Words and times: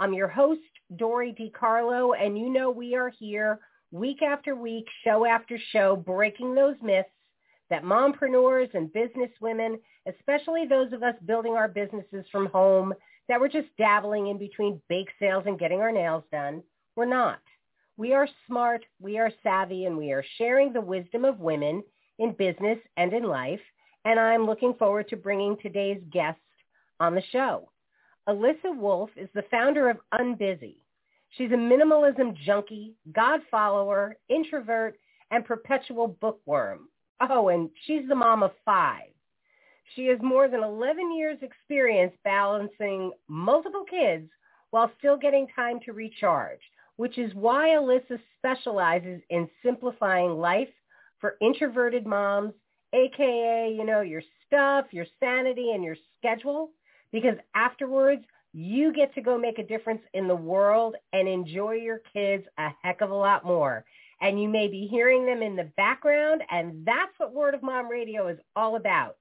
I'm 0.00 0.12
your 0.14 0.28
host, 0.28 0.60
Dory 0.94 1.34
DiCarlo, 1.34 2.14
and 2.16 2.38
you 2.38 2.48
know 2.48 2.70
we 2.70 2.94
are 2.94 3.08
here 3.08 3.58
week 3.90 4.22
after 4.22 4.54
week, 4.54 4.86
show 5.02 5.26
after 5.26 5.58
show, 5.72 5.96
breaking 5.96 6.54
those 6.54 6.76
myths 6.80 7.08
that 7.68 7.82
mompreneurs 7.82 8.72
and 8.74 8.92
business 8.92 9.30
women, 9.40 9.76
especially 10.06 10.66
those 10.66 10.92
of 10.92 11.02
us 11.02 11.16
building 11.26 11.54
our 11.54 11.66
businesses 11.66 12.24
from 12.30 12.46
home, 12.46 12.94
that 13.28 13.40
we're 13.40 13.48
just 13.48 13.76
dabbling 13.76 14.28
in 14.28 14.38
between 14.38 14.80
bake 14.88 15.10
sales 15.18 15.42
and 15.46 15.58
getting 15.58 15.80
our 15.80 15.92
nails 15.92 16.22
done, 16.30 16.62
we're 16.94 17.04
not. 17.04 17.40
We 17.96 18.14
are 18.14 18.28
smart, 18.46 18.84
we 19.00 19.18
are 19.18 19.32
savvy, 19.42 19.86
and 19.86 19.98
we 19.98 20.12
are 20.12 20.24
sharing 20.36 20.72
the 20.72 20.80
wisdom 20.80 21.24
of 21.24 21.40
women 21.40 21.82
in 22.20 22.32
business 22.34 22.78
and 22.96 23.12
in 23.12 23.24
life. 23.24 23.60
And 24.04 24.20
I'm 24.20 24.46
looking 24.46 24.74
forward 24.74 25.08
to 25.08 25.16
bringing 25.16 25.56
today's 25.56 26.00
guest 26.12 26.38
on 27.00 27.16
the 27.16 27.22
show. 27.32 27.68
Alyssa 28.28 28.76
Wolff 28.76 29.08
is 29.16 29.30
the 29.34 29.44
founder 29.50 29.88
of 29.88 29.96
Unbusy. 30.12 30.76
She's 31.36 31.50
a 31.50 31.54
minimalism 31.54 32.36
junkie, 32.44 32.94
God 33.12 33.40
follower, 33.50 34.16
introvert, 34.28 34.98
and 35.30 35.46
perpetual 35.46 36.08
bookworm. 36.20 36.88
Oh, 37.20 37.48
and 37.48 37.70
she's 37.86 38.06
the 38.06 38.14
mom 38.14 38.42
of 38.42 38.50
five. 38.66 39.08
She 39.96 40.06
has 40.06 40.18
more 40.20 40.46
than 40.46 40.62
11 40.62 41.16
years 41.16 41.38
experience 41.40 42.12
balancing 42.22 43.12
multiple 43.28 43.84
kids 43.88 44.28
while 44.70 44.90
still 44.98 45.16
getting 45.16 45.46
time 45.56 45.80
to 45.86 45.94
recharge, 45.94 46.60
which 46.96 47.16
is 47.16 47.34
why 47.34 47.68
Alyssa 47.68 48.20
specializes 48.36 49.22
in 49.30 49.48
simplifying 49.64 50.32
life 50.32 50.68
for 51.18 51.36
introverted 51.40 52.06
moms, 52.06 52.52
aka, 52.92 53.74
you 53.74 53.86
know, 53.86 54.02
your 54.02 54.22
stuff, 54.46 54.84
your 54.90 55.06
sanity, 55.18 55.72
and 55.72 55.82
your 55.82 55.96
schedule 56.18 56.70
because 57.12 57.36
afterwards 57.54 58.24
you 58.52 58.92
get 58.92 59.14
to 59.14 59.20
go 59.20 59.38
make 59.38 59.58
a 59.58 59.66
difference 59.66 60.02
in 60.14 60.26
the 60.26 60.34
world 60.34 60.96
and 61.12 61.28
enjoy 61.28 61.72
your 61.72 62.00
kids 62.12 62.44
a 62.58 62.70
heck 62.82 63.00
of 63.00 63.10
a 63.10 63.14
lot 63.14 63.44
more. 63.44 63.84
And 64.20 64.40
you 64.42 64.48
may 64.48 64.66
be 64.66 64.88
hearing 64.90 65.26
them 65.26 65.42
in 65.42 65.54
the 65.54 65.70
background, 65.76 66.42
and 66.50 66.84
that's 66.84 67.12
what 67.18 67.32
Word 67.32 67.54
of 67.54 67.62
Mom 67.62 67.88
Radio 67.88 68.26
is 68.28 68.38
all 68.56 68.74
about. 68.76 69.16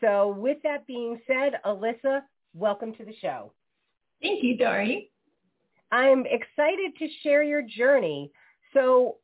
So 0.00 0.28
with 0.28 0.56
that 0.62 0.86
being 0.86 1.20
said, 1.26 1.60
Alyssa, 1.66 2.22
welcome 2.54 2.94
to 2.94 3.04
the 3.04 3.14
show. 3.20 3.52
Thank 4.22 4.42
you, 4.42 4.56
Dory. 4.56 5.10
I'm 5.92 6.24
excited 6.26 6.96
to 6.98 7.08
share 7.22 7.42
your 7.42 7.62
journey. 7.62 8.30
So 8.72 9.16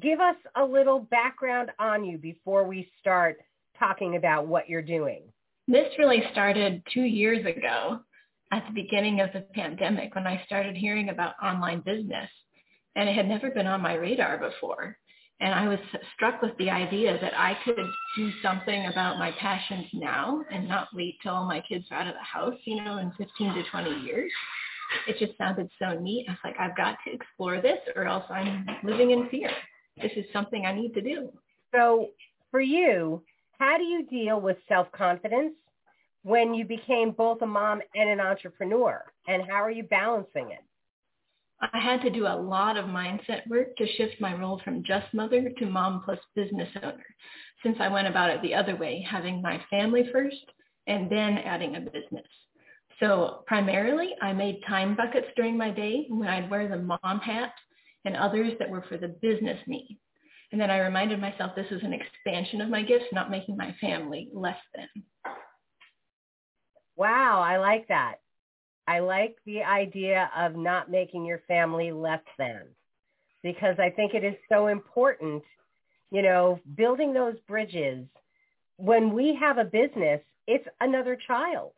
give 0.00 0.20
us 0.20 0.36
a 0.54 0.64
little 0.64 1.00
background 1.00 1.70
on 1.80 2.04
you 2.04 2.18
before 2.18 2.64
we 2.64 2.88
start 3.00 3.38
talking 3.78 4.16
about 4.16 4.46
what 4.46 4.68
you're 4.68 4.82
doing. 4.82 5.22
This 5.70 5.86
really 6.00 6.24
started 6.32 6.82
two 6.92 7.04
years 7.04 7.46
ago 7.46 8.00
at 8.50 8.64
the 8.66 8.82
beginning 8.82 9.20
of 9.20 9.32
the 9.32 9.42
pandemic 9.54 10.16
when 10.16 10.26
I 10.26 10.42
started 10.44 10.76
hearing 10.76 11.10
about 11.10 11.34
online 11.40 11.80
business. 11.86 12.28
And 12.96 13.08
it 13.08 13.14
had 13.14 13.28
never 13.28 13.52
been 13.52 13.68
on 13.68 13.80
my 13.80 13.94
radar 13.94 14.36
before. 14.36 14.98
And 15.38 15.54
I 15.54 15.68
was 15.68 15.78
struck 16.16 16.42
with 16.42 16.56
the 16.58 16.70
idea 16.70 17.16
that 17.20 17.38
I 17.38 17.56
could 17.64 17.76
do 18.16 18.32
something 18.42 18.86
about 18.86 19.20
my 19.20 19.30
passions 19.38 19.86
now 19.94 20.42
and 20.50 20.66
not 20.66 20.88
wait 20.92 21.18
till 21.22 21.34
all 21.34 21.46
my 21.46 21.60
kids 21.60 21.84
are 21.92 21.98
out 21.98 22.08
of 22.08 22.14
the 22.14 22.20
house, 22.20 22.58
you 22.64 22.82
know, 22.82 22.98
in 22.98 23.12
15 23.12 23.54
to 23.54 23.62
20 23.70 24.00
years. 24.00 24.32
It 25.06 25.24
just 25.24 25.38
sounded 25.38 25.70
so 25.78 25.96
neat. 26.00 26.26
I 26.28 26.32
was 26.32 26.38
like, 26.42 26.56
I've 26.58 26.76
got 26.76 26.96
to 27.06 27.14
explore 27.14 27.62
this 27.62 27.78
or 27.94 28.06
else 28.06 28.24
I'm 28.28 28.66
living 28.82 29.12
in 29.12 29.28
fear. 29.28 29.52
This 30.02 30.10
is 30.16 30.24
something 30.32 30.66
I 30.66 30.74
need 30.74 30.94
to 30.94 31.00
do. 31.00 31.30
So 31.72 32.08
for 32.50 32.60
you, 32.60 33.22
how 33.60 33.76
do 33.76 33.84
you 33.84 34.06
deal 34.06 34.40
with 34.40 34.56
self-confidence 34.68 35.54
when 36.22 36.54
you 36.54 36.64
became 36.64 37.12
both 37.12 37.42
a 37.42 37.46
mom 37.46 37.80
and 37.94 38.08
an 38.08 38.20
entrepreneur? 38.20 39.02
And 39.26 39.42
how 39.48 39.62
are 39.62 39.70
you 39.70 39.84
balancing 39.84 40.50
it? 40.50 40.64
I 41.60 41.78
had 41.78 42.00
to 42.02 42.10
do 42.10 42.26
a 42.26 42.40
lot 42.40 42.78
of 42.78 42.86
mindset 42.86 43.46
work 43.48 43.76
to 43.76 43.86
shift 43.86 44.20
my 44.20 44.34
role 44.34 44.60
from 44.64 44.82
just 44.82 45.12
mother 45.12 45.50
to 45.50 45.66
mom 45.66 46.02
plus 46.04 46.18
business 46.34 46.68
owner, 46.82 47.04
since 47.62 47.76
I 47.80 47.88
went 47.88 48.08
about 48.08 48.30
it 48.30 48.40
the 48.40 48.54
other 48.54 48.76
way, 48.76 49.06
having 49.08 49.42
my 49.42 49.60
family 49.68 50.08
first 50.10 50.44
and 50.86 51.10
then 51.10 51.36
adding 51.38 51.76
a 51.76 51.80
business. 51.80 52.26
So 52.98 53.44
primarily, 53.46 54.14
I 54.22 54.32
made 54.32 54.62
time 54.66 54.96
buckets 54.96 55.28
during 55.36 55.56
my 55.56 55.70
day 55.70 56.06
when 56.08 56.28
I'd 56.28 56.50
wear 56.50 56.68
the 56.68 56.78
mom 56.78 57.20
hat 57.20 57.52
and 58.04 58.16
others 58.16 58.52
that 58.58 58.70
were 58.70 58.84
for 58.88 58.96
the 58.96 59.08
business 59.08 59.58
me. 59.66 59.98
And 60.52 60.60
then 60.60 60.70
I 60.70 60.78
reminded 60.78 61.20
myself 61.20 61.52
this 61.54 61.70
is 61.70 61.82
an 61.82 61.92
expansion 61.92 62.60
of 62.60 62.70
my 62.70 62.82
gifts, 62.82 63.06
not 63.12 63.30
making 63.30 63.56
my 63.56 63.74
family 63.80 64.28
less 64.32 64.58
than. 64.74 65.34
Wow, 67.00 67.40
I 67.40 67.56
like 67.56 67.88
that. 67.88 68.16
I 68.86 68.98
like 68.98 69.38
the 69.46 69.62
idea 69.62 70.30
of 70.36 70.54
not 70.54 70.90
making 70.90 71.24
your 71.24 71.40
family 71.48 71.92
less 71.92 72.20
than 72.36 72.60
because 73.42 73.76
I 73.78 73.88
think 73.88 74.12
it 74.12 74.22
is 74.22 74.34
so 74.50 74.66
important, 74.66 75.42
you 76.10 76.20
know, 76.20 76.60
building 76.76 77.14
those 77.14 77.36
bridges. 77.48 78.04
When 78.76 79.14
we 79.14 79.34
have 79.40 79.56
a 79.56 79.64
business, 79.64 80.20
it's 80.46 80.68
another 80.82 81.16
child. 81.26 81.72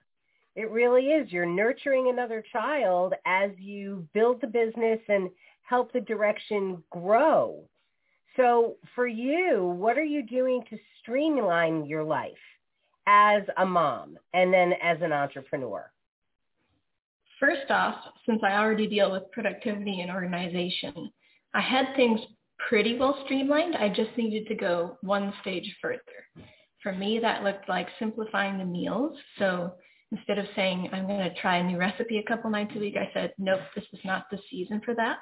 It 0.56 0.69
really 0.72 1.12
is. 1.12 1.31
You're 1.31 1.47
nurturing 1.47 2.10
another 2.10 2.43
child 2.53 3.15
as 3.25 3.53
you 3.60 4.04
build 4.12 4.41
the 4.41 4.49
business 4.49 4.99
and 5.06 5.31
help 5.62 5.93
the 5.93 6.00
direction 6.00 6.83
grow. 6.91 7.62
So 8.37 8.75
for 8.97 9.06
you, 9.06 9.72
what 9.78 9.97
are 9.97 10.03
you 10.03 10.25
doing 10.25 10.65
to 10.69 10.77
streamline 11.00 11.87
your 11.87 12.03
life 12.03 12.33
as 13.06 13.42
a 13.56 13.66
mom 13.66 14.16
and 14.34 14.52
then 14.52 14.72
as 14.82 14.98
an 15.02 15.12
entrepreneur? 15.12 15.90
First 17.40 17.70
off, 17.70 17.96
since 18.26 18.40
I 18.44 18.52
already 18.52 18.86
deal 18.86 19.10
with 19.10 19.30
productivity 19.32 20.00
and 20.00 20.10
organization, 20.10 21.10
I 21.54 21.60
had 21.60 21.94
things 21.96 22.20
pretty 22.68 22.96
well 22.98 23.18
streamlined. 23.24 23.76
I 23.76 23.88
just 23.88 24.16
needed 24.16 24.46
to 24.48 24.54
go 24.54 24.96
one 25.02 25.32
stage 25.41 25.74
further. 25.82 26.00
For 26.82 26.92
me, 26.92 27.18
that 27.20 27.42
looked 27.42 27.68
like 27.68 27.88
simplifying 27.98 28.58
the 28.58 28.64
meals. 28.64 29.16
So 29.38 29.72
instead 30.12 30.38
of 30.38 30.46
saying, 30.54 30.91
I'm 30.92 31.06
going 31.06 31.18
to 31.18 31.34
try 31.41 31.56
a 31.56 31.64
new 31.64 31.78
recipe 31.78 32.18
a 32.18 32.22
couple 32.22 32.50
nights 32.50 32.72
a 32.76 32.78
week, 32.78 32.96
I 32.96 33.10
said, 33.12 33.32
nope, 33.38 33.60
this 33.74 33.84
is 33.92 34.00
not 34.04 34.26
the 34.30 34.38
season 34.50 34.80
for 34.84 34.94
that. 34.94 35.18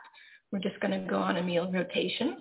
We're 0.53 0.59
just 0.59 0.81
going 0.81 1.01
to 1.01 1.09
go 1.09 1.17
on 1.17 1.37
a 1.37 1.43
meal 1.43 1.71
rotation. 1.73 2.39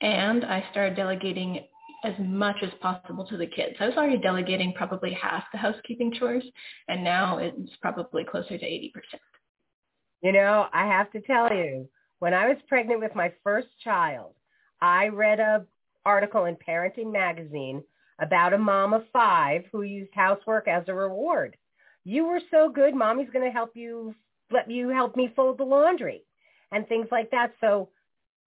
And 0.00 0.44
I 0.44 0.64
started 0.70 0.96
delegating 0.96 1.60
as 2.04 2.14
much 2.18 2.56
as 2.62 2.70
possible 2.80 3.24
to 3.26 3.36
the 3.36 3.46
kids. 3.46 3.76
I 3.80 3.86
was 3.86 3.96
already 3.96 4.18
delegating 4.18 4.72
probably 4.74 5.12
half 5.12 5.44
the 5.52 5.58
housekeeping 5.58 6.12
chores, 6.18 6.44
and 6.88 7.02
now 7.02 7.38
it's 7.38 7.76
probably 7.80 8.24
closer 8.24 8.56
to 8.56 8.64
80%. 8.64 8.92
You 10.22 10.32
know, 10.32 10.66
I 10.72 10.86
have 10.86 11.10
to 11.12 11.20
tell 11.20 11.52
you, 11.52 11.88
when 12.18 12.34
I 12.34 12.48
was 12.48 12.56
pregnant 12.68 13.00
with 13.00 13.14
my 13.14 13.32
first 13.44 13.68
child, 13.82 14.34
I 14.80 15.08
read 15.08 15.40
a 15.40 15.64
article 16.04 16.46
in 16.46 16.56
Parenting 16.56 17.12
Magazine 17.12 17.82
about 18.18 18.52
a 18.52 18.58
mom 18.58 18.94
of 18.94 19.04
five 19.12 19.64
who 19.70 19.82
used 19.82 20.12
housework 20.14 20.66
as 20.66 20.84
a 20.88 20.94
reward. 20.94 21.56
You 22.04 22.26
were 22.26 22.40
so 22.50 22.68
good, 22.68 22.94
mommy's 22.94 23.30
going 23.32 23.44
to 23.44 23.52
help 23.52 23.76
you, 23.76 24.14
let 24.50 24.70
you 24.70 24.88
help 24.88 25.16
me 25.16 25.32
fold 25.36 25.58
the 25.58 25.64
laundry 25.64 26.22
and 26.72 26.88
things 26.88 27.08
like 27.10 27.30
that. 27.30 27.52
So 27.60 27.90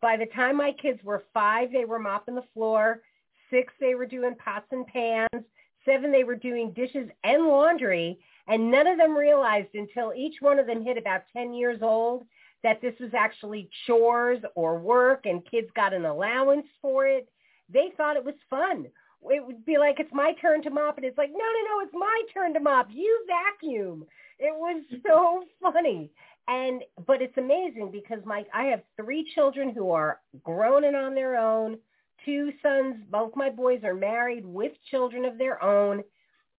by 0.02 0.18
the 0.18 0.26
time 0.26 0.58
my 0.58 0.72
kids 0.82 1.00
were 1.04 1.24
five, 1.34 1.72
they 1.72 1.86
were 1.86 2.00
mopping 2.00 2.36
the 2.36 2.44
floor. 2.54 3.02
Six, 3.52 3.74
they 3.80 3.96
were 3.96 4.06
doing 4.06 4.36
pots 4.36 4.66
and 4.72 4.88
pans. 4.88 5.46
Seven, 5.86 6.12
they 6.12 6.24
were 6.24 6.36
doing 6.36 6.72
dishes 6.72 7.10
and 7.24 7.48
laundry. 7.48 8.20
And 8.48 8.72
none 8.72 8.88
of 8.88 8.98
them 8.98 9.16
realized 9.16 9.76
until 9.76 10.14
each 10.16 10.36
one 10.42 10.58
of 10.58 10.68
them 10.68 10.84
hit 10.84 10.98
about 10.98 11.24
10 11.34 11.54
years 11.54 11.80
old 11.82 12.26
that 12.64 12.82
this 12.82 12.94
was 13.00 13.12
actually 13.14 13.70
chores 13.86 14.40
or 14.56 14.78
work 14.80 15.26
and 15.26 15.46
kids 15.50 15.68
got 15.76 15.94
an 15.94 16.06
allowance 16.06 16.68
for 16.82 17.08
it. 17.08 17.28
They 17.70 17.92
thought 17.98 18.18
it 18.18 18.26
was 18.26 18.36
fun. 18.50 18.88
It 19.30 19.46
would 19.46 19.66
be 19.66 19.78
like, 19.78 20.00
it's 20.00 20.14
my 20.14 20.34
turn 20.42 20.64
to 20.64 20.70
mop. 20.70 20.98
And 20.98 21.06
it's 21.06 21.18
like, 21.18 21.32
no, 21.32 21.38
no, 21.38 21.76
no, 21.76 21.86
it's 21.86 21.94
my 21.94 22.22
turn 22.34 22.54
to 22.54 22.60
mop. 22.60 22.88
You 22.92 23.26
vacuum. 23.28 24.06
It 24.40 24.54
was 24.56 24.84
so 25.08 25.44
funny. 25.62 26.12
And, 26.48 26.84
but 27.06 27.22
it's 27.22 27.38
amazing 27.38 27.92
because 27.92 28.20
my, 28.26 28.46
I 28.54 28.66
have 28.66 28.82
three 28.98 29.30
children 29.36 29.74
who 29.74 29.92
are 29.92 30.20
grown 30.44 30.86
and 30.86 30.96
on 30.96 31.16
their 31.16 31.38
own 31.38 31.78
two 32.26 32.52
sons, 32.62 32.98
both 33.10 33.36
my 33.36 33.50
boys 33.50 33.84
are 33.84 33.94
married 33.94 34.46
with 34.46 34.72
children 34.90 35.26
of 35.26 35.38
their 35.38 35.64
own, 35.64 36.04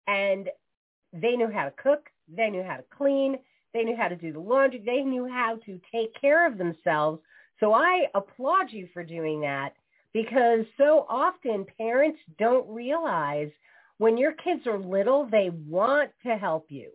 and 0.07 0.49
they 1.13 1.37
knew 1.37 1.51
how 1.51 1.65
to 1.65 1.73
cook, 1.83 2.09
they 2.29 2.51
knew 2.51 2.63
how 2.63 2.77
to 2.77 2.85
clean, 2.97 3.39
They 3.75 3.85
knew 3.85 3.97
how 3.97 4.09
to 4.09 4.17
do 4.17 4.33
the 4.33 4.41
laundry. 4.41 4.83
They 4.85 5.01
knew 5.03 5.27
how 5.27 5.59
to 5.67 5.81
take 5.91 6.13
care 6.21 6.47
of 6.47 6.59
themselves. 6.59 7.21
So 7.61 7.73
I 7.73 8.07
applaud 8.15 8.71
you 8.71 8.89
for 8.93 9.03
doing 9.03 9.41
that 9.43 9.75
because 10.13 10.67
so 10.77 11.07
often 11.09 11.65
parents 11.79 12.19
don't 12.39 12.69
realize 12.69 13.51
when 13.99 14.19
your 14.19 14.33
kids 14.33 14.67
are 14.67 14.79
little, 14.79 15.27
they 15.31 15.51
want 15.69 16.11
to 16.27 16.37
help 16.37 16.67
you. 16.69 16.91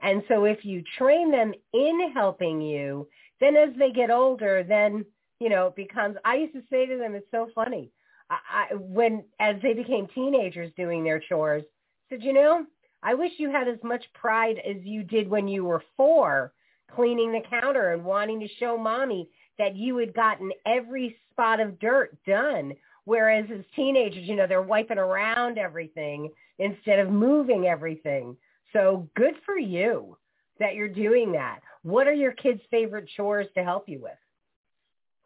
And 0.00 0.22
so 0.28 0.44
if 0.44 0.64
you 0.64 0.82
train 0.98 1.30
them 1.30 1.52
in 1.72 2.12
helping 2.14 2.60
you, 2.60 3.08
then 3.40 3.56
as 3.56 3.70
they 3.78 3.90
get 3.90 4.10
older, 4.10 4.62
then, 4.62 5.04
you 5.40 5.48
know, 5.48 5.66
it 5.66 5.76
becomes, 5.76 6.16
I 6.24 6.36
used 6.36 6.54
to 6.54 6.62
say 6.70 6.86
to 6.86 6.96
them, 6.96 7.14
it's 7.14 7.30
so 7.30 7.48
funny. 7.54 7.90
I, 8.30 8.74
when, 8.74 9.24
as 9.38 9.56
they 9.62 9.72
became 9.74 10.08
teenagers 10.08 10.72
doing 10.76 11.04
their 11.04 11.20
chores, 11.20 11.62
said, 12.08 12.22
you 12.22 12.32
know, 12.32 12.66
I 13.02 13.14
wish 13.14 13.32
you 13.38 13.50
had 13.50 13.68
as 13.68 13.78
much 13.84 14.04
pride 14.14 14.56
as 14.68 14.76
you 14.82 15.02
did 15.02 15.28
when 15.28 15.46
you 15.46 15.64
were 15.64 15.82
four, 15.96 16.52
cleaning 16.94 17.32
the 17.32 17.42
counter 17.48 17.92
and 17.92 18.04
wanting 18.04 18.40
to 18.40 18.48
show 18.58 18.76
mommy 18.76 19.28
that 19.58 19.76
you 19.76 19.96
had 19.98 20.14
gotten 20.14 20.50
every 20.66 21.16
spot 21.30 21.60
of 21.60 21.78
dirt 21.78 22.16
done. 22.26 22.74
Whereas 23.04 23.46
as 23.52 23.64
teenagers, 23.76 24.26
you 24.26 24.34
know, 24.34 24.46
they're 24.48 24.62
wiping 24.62 24.98
around 24.98 25.58
everything 25.58 26.30
instead 26.58 26.98
of 26.98 27.10
moving 27.10 27.66
everything. 27.66 28.36
So 28.72 29.08
good 29.14 29.34
for 29.44 29.58
you 29.58 30.16
that 30.58 30.74
you're 30.74 30.88
doing 30.88 31.32
that. 31.32 31.60
What 31.82 32.08
are 32.08 32.14
your 32.14 32.32
kids' 32.32 32.60
favorite 32.70 33.08
chores 33.16 33.46
to 33.54 33.62
help 33.62 33.88
you 33.88 34.00
with? 34.00 34.18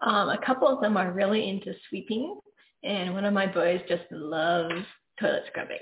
Um, 0.03 0.29
a 0.29 0.39
couple 0.45 0.69
of 0.69 0.81
them 0.81 0.97
are 0.97 1.13
really 1.13 1.49
into 1.49 1.73
sweeping, 1.89 2.39
and 2.83 3.15
one 3.15 3.25
of 3.25 3.35
my 3.35 3.47
boys 3.47 3.81
just 3.89 4.05
loves 4.11 4.85
toilet 5.19 5.43
scrubbing. 5.49 5.79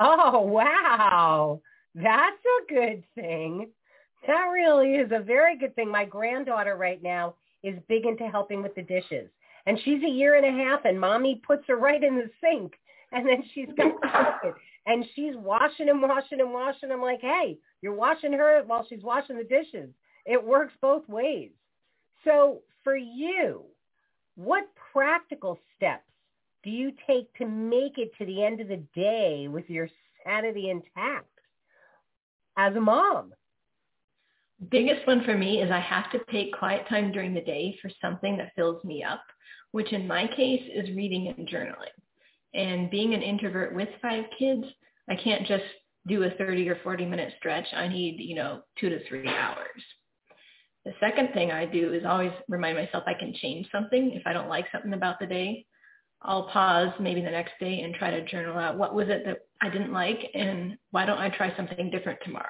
Oh, 0.00 0.40
wow. 0.40 1.60
That's 1.94 2.36
a 2.36 2.72
good 2.72 3.04
thing. 3.14 3.70
That 4.26 4.46
really 4.52 4.94
is 4.94 5.12
a 5.12 5.22
very 5.22 5.56
good 5.58 5.74
thing. 5.76 5.90
My 5.90 6.04
granddaughter 6.04 6.76
right 6.76 7.02
now 7.02 7.34
is 7.62 7.78
big 7.88 8.06
into 8.06 8.26
helping 8.28 8.62
with 8.62 8.74
the 8.74 8.82
dishes. 8.82 9.28
And 9.66 9.78
she's 9.84 10.02
a 10.02 10.10
year 10.10 10.34
and 10.34 10.46
a 10.46 10.64
half 10.64 10.84
and 10.84 11.00
mommy 11.00 11.40
puts 11.46 11.64
her 11.68 11.76
right 11.76 12.02
in 12.02 12.16
the 12.16 12.30
sink 12.40 12.74
and 13.12 13.26
then 13.26 13.42
she's 13.54 13.68
got 13.76 14.00
the 14.00 14.08
bucket 14.08 14.54
and 14.86 15.04
she's 15.14 15.34
washing 15.36 15.88
and 15.88 16.02
washing 16.02 16.40
and 16.40 16.52
washing. 16.52 16.90
I'm 16.90 17.00
like, 17.00 17.20
hey, 17.20 17.58
you're 17.80 17.94
washing 17.94 18.32
her 18.32 18.62
while 18.66 18.86
she's 18.88 19.02
washing 19.02 19.36
the 19.36 19.44
dishes. 19.44 19.90
It 20.26 20.42
works 20.42 20.74
both 20.80 21.08
ways. 21.08 21.50
So 22.24 22.60
for 22.82 22.96
you, 22.96 23.62
what 24.36 24.64
practical 24.92 25.58
steps 25.76 26.02
do 26.62 26.70
you 26.70 26.92
take 27.06 27.32
to 27.34 27.46
make 27.46 27.98
it 27.98 28.10
to 28.18 28.24
the 28.24 28.42
end 28.42 28.60
of 28.60 28.68
the 28.68 28.82
day 28.94 29.48
with 29.48 29.68
your 29.68 29.88
sanity 30.24 30.70
intact 30.70 31.28
as 32.56 32.74
a 32.74 32.80
mom? 32.80 33.32
Biggest 34.70 35.06
one 35.06 35.24
for 35.24 35.36
me 35.36 35.60
is 35.60 35.70
I 35.70 35.80
have 35.80 36.10
to 36.12 36.20
take 36.32 36.56
quiet 36.56 36.88
time 36.88 37.12
during 37.12 37.34
the 37.34 37.40
day 37.40 37.76
for 37.82 37.90
something 38.00 38.36
that 38.38 38.52
fills 38.56 38.82
me 38.84 39.04
up, 39.04 39.22
which 39.72 39.92
in 39.92 40.06
my 40.06 40.26
case 40.26 40.62
is 40.72 40.96
reading 40.96 41.34
and 41.36 41.46
journaling. 41.48 41.94
And 42.54 42.90
being 42.90 43.14
an 43.14 43.22
introvert 43.22 43.74
with 43.74 43.88
five 44.00 44.24
kids, 44.38 44.64
I 45.08 45.16
can't 45.16 45.46
just 45.46 45.64
do 46.06 46.22
a 46.22 46.30
30 46.30 46.68
or 46.68 46.78
40 46.82 47.04
minute 47.04 47.34
stretch. 47.38 47.66
I 47.74 47.88
need, 47.88 48.20
you 48.20 48.36
know, 48.36 48.62
two 48.78 48.88
to 48.88 49.06
three 49.08 49.26
hours. 49.26 49.82
The 50.84 50.92
second 51.00 51.32
thing 51.32 51.50
I 51.50 51.64
do 51.64 51.94
is 51.94 52.04
always 52.04 52.32
remind 52.48 52.76
myself 52.76 53.04
I 53.06 53.14
can 53.14 53.34
change 53.34 53.66
something. 53.72 54.12
If 54.12 54.26
I 54.26 54.32
don't 54.32 54.48
like 54.48 54.66
something 54.70 54.92
about 54.92 55.18
the 55.18 55.26
day, 55.26 55.66
I'll 56.20 56.48
pause 56.48 56.90
maybe 57.00 57.20
the 57.20 57.30
next 57.30 57.52
day 57.60 57.80
and 57.80 57.94
try 57.94 58.10
to 58.10 58.24
journal 58.24 58.58
out 58.58 58.78
what 58.78 58.94
was 58.94 59.08
it 59.08 59.24
that 59.24 59.46
I 59.60 59.70
didn't 59.70 59.92
like 59.92 60.18
and 60.34 60.76
why 60.90 61.06
don't 61.06 61.18
I 61.18 61.30
try 61.30 61.54
something 61.56 61.90
different 61.90 62.18
tomorrow. 62.24 62.46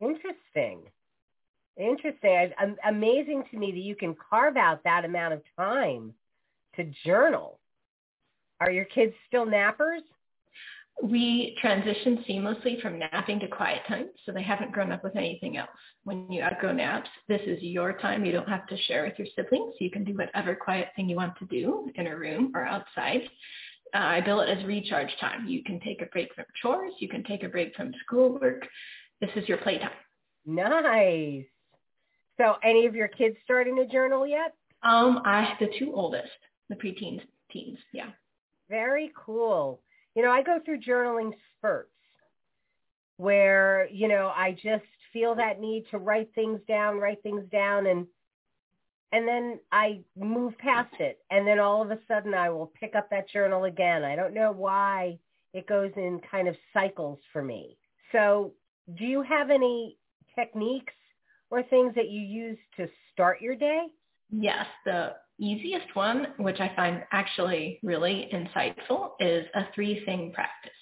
Interesting. 0.00 0.82
Interesting. 1.76 2.52
Amazing 2.86 3.44
to 3.50 3.58
me 3.58 3.70
that 3.72 3.78
you 3.78 3.94
can 3.94 4.16
carve 4.28 4.56
out 4.56 4.82
that 4.84 5.04
amount 5.04 5.34
of 5.34 5.42
time 5.56 6.14
to 6.76 6.84
journal. 7.04 7.60
Are 8.60 8.70
your 8.70 8.86
kids 8.86 9.14
still 9.28 9.46
nappers? 9.46 10.02
We 11.02 11.56
transitioned 11.62 12.26
seamlessly 12.28 12.80
from 12.82 12.98
napping 12.98 13.38
to 13.40 13.48
quiet 13.48 13.82
time, 13.86 14.08
so 14.26 14.32
they 14.32 14.42
haven't 14.42 14.72
grown 14.72 14.90
up 14.90 15.04
with 15.04 15.14
anything 15.14 15.56
else. 15.56 15.70
When 16.02 16.30
you 16.30 16.42
outgrow 16.42 16.72
naps, 16.72 17.08
this 17.28 17.40
is 17.46 17.62
your 17.62 17.92
time. 17.98 18.24
You 18.24 18.32
don't 18.32 18.48
have 18.48 18.66
to 18.66 18.76
share 18.88 19.04
with 19.04 19.14
your 19.16 19.28
siblings. 19.36 19.74
You 19.78 19.90
can 19.90 20.02
do 20.02 20.14
whatever 20.14 20.56
quiet 20.56 20.88
thing 20.96 21.08
you 21.08 21.16
want 21.16 21.38
to 21.38 21.46
do 21.46 21.88
in 21.94 22.08
a 22.08 22.16
room 22.16 22.52
or 22.54 22.64
outside. 22.64 23.22
Uh, 23.94 23.98
I 23.98 24.20
bill 24.20 24.40
it 24.40 24.50
as 24.50 24.64
recharge 24.66 25.10
time. 25.20 25.46
You 25.46 25.62
can 25.62 25.78
take 25.80 26.02
a 26.02 26.06
break 26.06 26.34
from 26.34 26.44
chores. 26.60 26.92
You 26.98 27.08
can 27.08 27.22
take 27.24 27.44
a 27.44 27.48
break 27.48 27.74
from 27.76 27.92
schoolwork. 28.04 28.66
This 29.20 29.30
is 29.36 29.48
your 29.48 29.58
playtime. 29.58 29.90
Nice. 30.44 31.44
So 32.38 32.56
any 32.62 32.86
of 32.86 32.94
your 32.94 33.08
kids 33.08 33.36
starting 33.44 33.78
a 33.78 33.86
journal 33.86 34.26
yet? 34.26 34.54
Um, 34.82 35.22
I 35.24 35.42
have 35.42 35.58
the 35.60 35.68
two 35.78 35.92
oldest, 35.94 36.28
the 36.68 36.76
preteens, 36.76 37.20
teens, 37.50 37.78
yeah. 37.92 38.10
Very 38.68 39.12
cool. 39.16 39.80
You 40.18 40.24
know, 40.24 40.32
I 40.32 40.42
go 40.42 40.58
through 40.64 40.80
journaling 40.80 41.32
spurts 41.56 41.92
where, 43.18 43.88
you 43.88 44.08
know, 44.08 44.32
I 44.34 44.50
just 44.50 44.82
feel 45.12 45.36
that 45.36 45.60
need 45.60 45.84
to 45.92 45.98
write 45.98 46.34
things 46.34 46.58
down, 46.66 46.98
write 46.98 47.22
things 47.22 47.44
down 47.52 47.86
and 47.86 48.04
and 49.12 49.28
then 49.28 49.60
I 49.70 50.00
move 50.16 50.58
past 50.58 50.92
it 50.98 51.20
and 51.30 51.46
then 51.46 51.60
all 51.60 51.82
of 51.82 51.92
a 51.92 52.00
sudden 52.08 52.34
I 52.34 52.50
will 52.50 52.66
pick 52.80 52.96
up 52.96 53.08
that 53.10 53.30
journal 53.30 53.62
again. 53.62 54.02
I 54.02 54.16
don't 54.16 54.34
know 54.34 54.50
why 54.50 55.20
it 55.54 55.68
goes 55.68 55.92
in 55.94 56.20
kind 56.28 56.48
of 56.48 56.56
cycles 56.72 57.20
for 57.32 57.40
me. 57.40 57.78
So, 58.10 58.54
do 58.96 59.04
you 59.04 59.22
have 59.22 59.50
any 59.50 59.98
techniques 60.34 60.94
or 61.48 61.62
things 61.62 61.94
that 61.94 62.10
you 62.10 62.22
use 62.22 62.58
to 62.76 62.88
start 63.12 63.40
your 63.40 63.54
day? 63.54 63.86
Yes, 64.32 64.66
the 64.84 65.14
easiest 65.38 65.94
one, 65.94 66.28
which 66.38 66.60
I 66.60 66.72
find 66.74 67.02
actually 67.12 67.80
really 67.82 68.28
insightful, 68.32 69.10
is 69.20 69.46
a 69.54 69.66
three-thing 69.74 70.32
practice. 70.32 70.72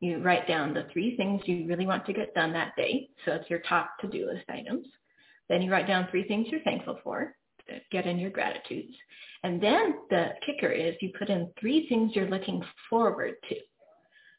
You 0.00 0.18
write 0.18 0.46
down 0.46 0.74
the 0.74 0.86
three 0.92 1.16
things 1.16 1.42
you 1.44 1.66
really 1.66 1.86
want 1.86 2.06
to 2.06 2.12
get 2.12 2.34
done 2.34 2.52
that 2.52 2.76
day. 2.76 3.08
So 3.24 3.32
it's 3.32 3.50
your 3.50 3.60
top 3.68 3.90
to-do 4.00 4.26
list 4.26 4.44
items. 4.48 4.86
Then 5.48 5.62
you 5.62 5.70
write 5.70 5.86
down 5.86 6.08
three 6.10 6.26
things 6.28 6.46
you're 6.50 6.62
thankful 6.62 6.98
for, 7.02 7.34
get 7.90 8.06
in 8.06 8.18
your 8.18 8.30
gratitudes. 8.30 8.94
And 9.42 9.62
then 9.62 9.94
the 10.10 10.30
kicker 10.44 10.70
is 10.70 10.94
you 11.00 11.10
put 11.18 11.30
in 11.30 11.50
three 11.60 11.88
things 11.88 12.12
you're 12.14 12.28
looking 12.28 12.62
forward 12.90 13.34
to. 13.48 13.56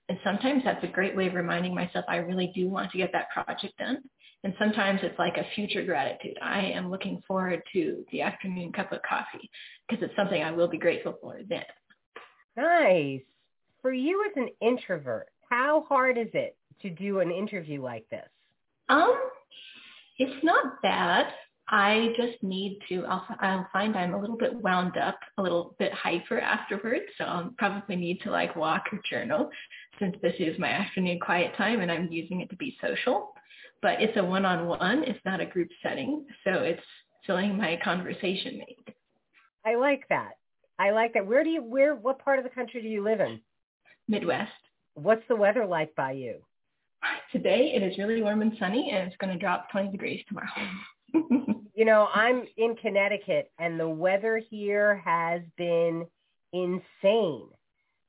And 0.07 0.18
sometimes 0.24 0.63
that's 0.63 0.83
a 0.83 0.88
great 0.88 1.15
way 1.15 1.27
of 1.27 1.33
reminding 1.36 1.75
myself 1.75 2.06
I 2.07 2.18
really 2.18 2.51
do 2.56 2.69
want 2.69 2.92
to 2.92 2.98
get 2.98 3.12
that 3.13 3.30
project 3.30 3.77
done. 3.77 4.00
And 4.44 4.53
sometimes 4.57 5.01
it's 5.03 5.19
like 5.19 5.38
a 5.38 5.45
future 5.53 5.83
gratitude. 5.83 6.38
I 6.41 6.62
am 6.62 6.89
looking 6.89 7.21
forward 7.27 7.62
to 7.74 8.06
the 8.12 8.21
afternoon 8.21 8.72
cup 8.72 8.91
of 8.93 9.01
coffee 9.01 9.50
because 9.88 10.03
it's 10.03 10.15
something 10.15 10.41
I 10.41 10.51
will 10.51 10.69
be 10.69 10.77
grateful 10.77 11.17
for 11.22 11.39
then. 11.48 11.63
Nice. 12.55 13.22
For 13.81 13.93
you 13.93 14.25
as 14.25 14.31
an 14.38 14.50
introvert, 14.62 15.27
how 15.50 15.86
hard 15.89 16.17
is 16.17 16.29
it 16.34 16.55
to 16.81 16.89
do 16.89 17.19
an 17.19 17.31
interview 17.31 17.81
like 17.81 18.08
this? 18.10 18.27
Um, 18.88 19.19
it's 20.17 20.43
not 20.43 20.81
bad. 20.81 21.27
I 21.67 22.13
just 22.17 22.41
need 22.41 22.79
to, 22.89 23.05
I'll, 23.05 23.25
I'll 23.41 23.67
find 23.72 23.96
I'm 23.96 24.15
a 24.15 24.19
little 24.19 24.38
bit 24.38 24.55
wound 24.55 24.98
up, 24.98 25.19
a 25.38 25.41
little 25.41 25.75
bit 25.77 25.93
hyper 25.93 26.39
afterwards. 26.39 27.05
So 27.17 27.25
I'll 27.25 27.53
probably 27.58 27.96
need 27.96 28.22
to 28.22 28.31
like 28.31 28.55
walk 28.55 28.86
or 28.91 29.00
journal 29.08 29.51
since 30.00 30.15
this 30.22 30.34
is 30.39 30.58
my 30.58 30.69
afternoon 30.69 31.19
quiet 31.19 31.55
time 31.58 31.81
and 31.81 31.91
I'm 31.91 32.12
using 32.12 32.41
it 32.41 32.50
to 32.50 32.55
be 32.55 32.77
social 32.81 33.34
but 33.81 34.01
it's 34.01 34.17
a 34.17 34.24
one-on-one. 34.24 35.03
It's 35.03 35.19
not 35.25 35.41
a 35.41 35.45
group 35.45 35.69
setting. 35.81 36.25
So 36.43 36.51
it's 36.62 36.81
filling 37.25 37.57
my 37.57 37.79
conversation 37.83 38.57
made. 38.57 38.93
I 39.65 39.75
like 39.75 40.03
that. 40.09 40.31
I 40.77 40.91
like 40.91 41.13
that. 41.13 41.25
Where 41.25 41.43
do 41.43 41.50
you, 41.50 41.62
where, 41.62 41.95
what 41.95 42.19
part 42.19 42.39
of 42.39 42.43
the 42.43 42.50
country 42.50 42.81
do 42.81 42.88
you 42.88 43.03
live 43.03 43.19
in? 43.19 43.39
Midwest. 44.07 44.51
What's 44.95 45.24
the 45.27 45.36
weather 45.36 45.65
like 45.65 45.95
by 45.95 46.13
you? 46.13 46.39
Today 47.31 47.74
it 47.75 47.83
is 47.83 47.98
really 47.98 48.21
warm 48.21 48.41
and 48.41 48.53
sunny 48.59 48.91
and 48.91 49.07
it's 49.07 49.17
going 49.17 49.31
to 49.31 49.39
drop 49.39 49.71
20 49.71 49.91
degrees 49.91 50.21
tomorrow. 50.27 50.48
you 51.74 51.86
know, 51.86 52.07
I'm 52.13 52.43
in 52.57 52.75
Connecticut 52.75 53.51
and 53.59 53.79
the 53.79 53.88
weather 53.88 54.41
here 54.50 55.01
has 55.05 55.41
been 55.57 56.05
insane. 56.51 57.48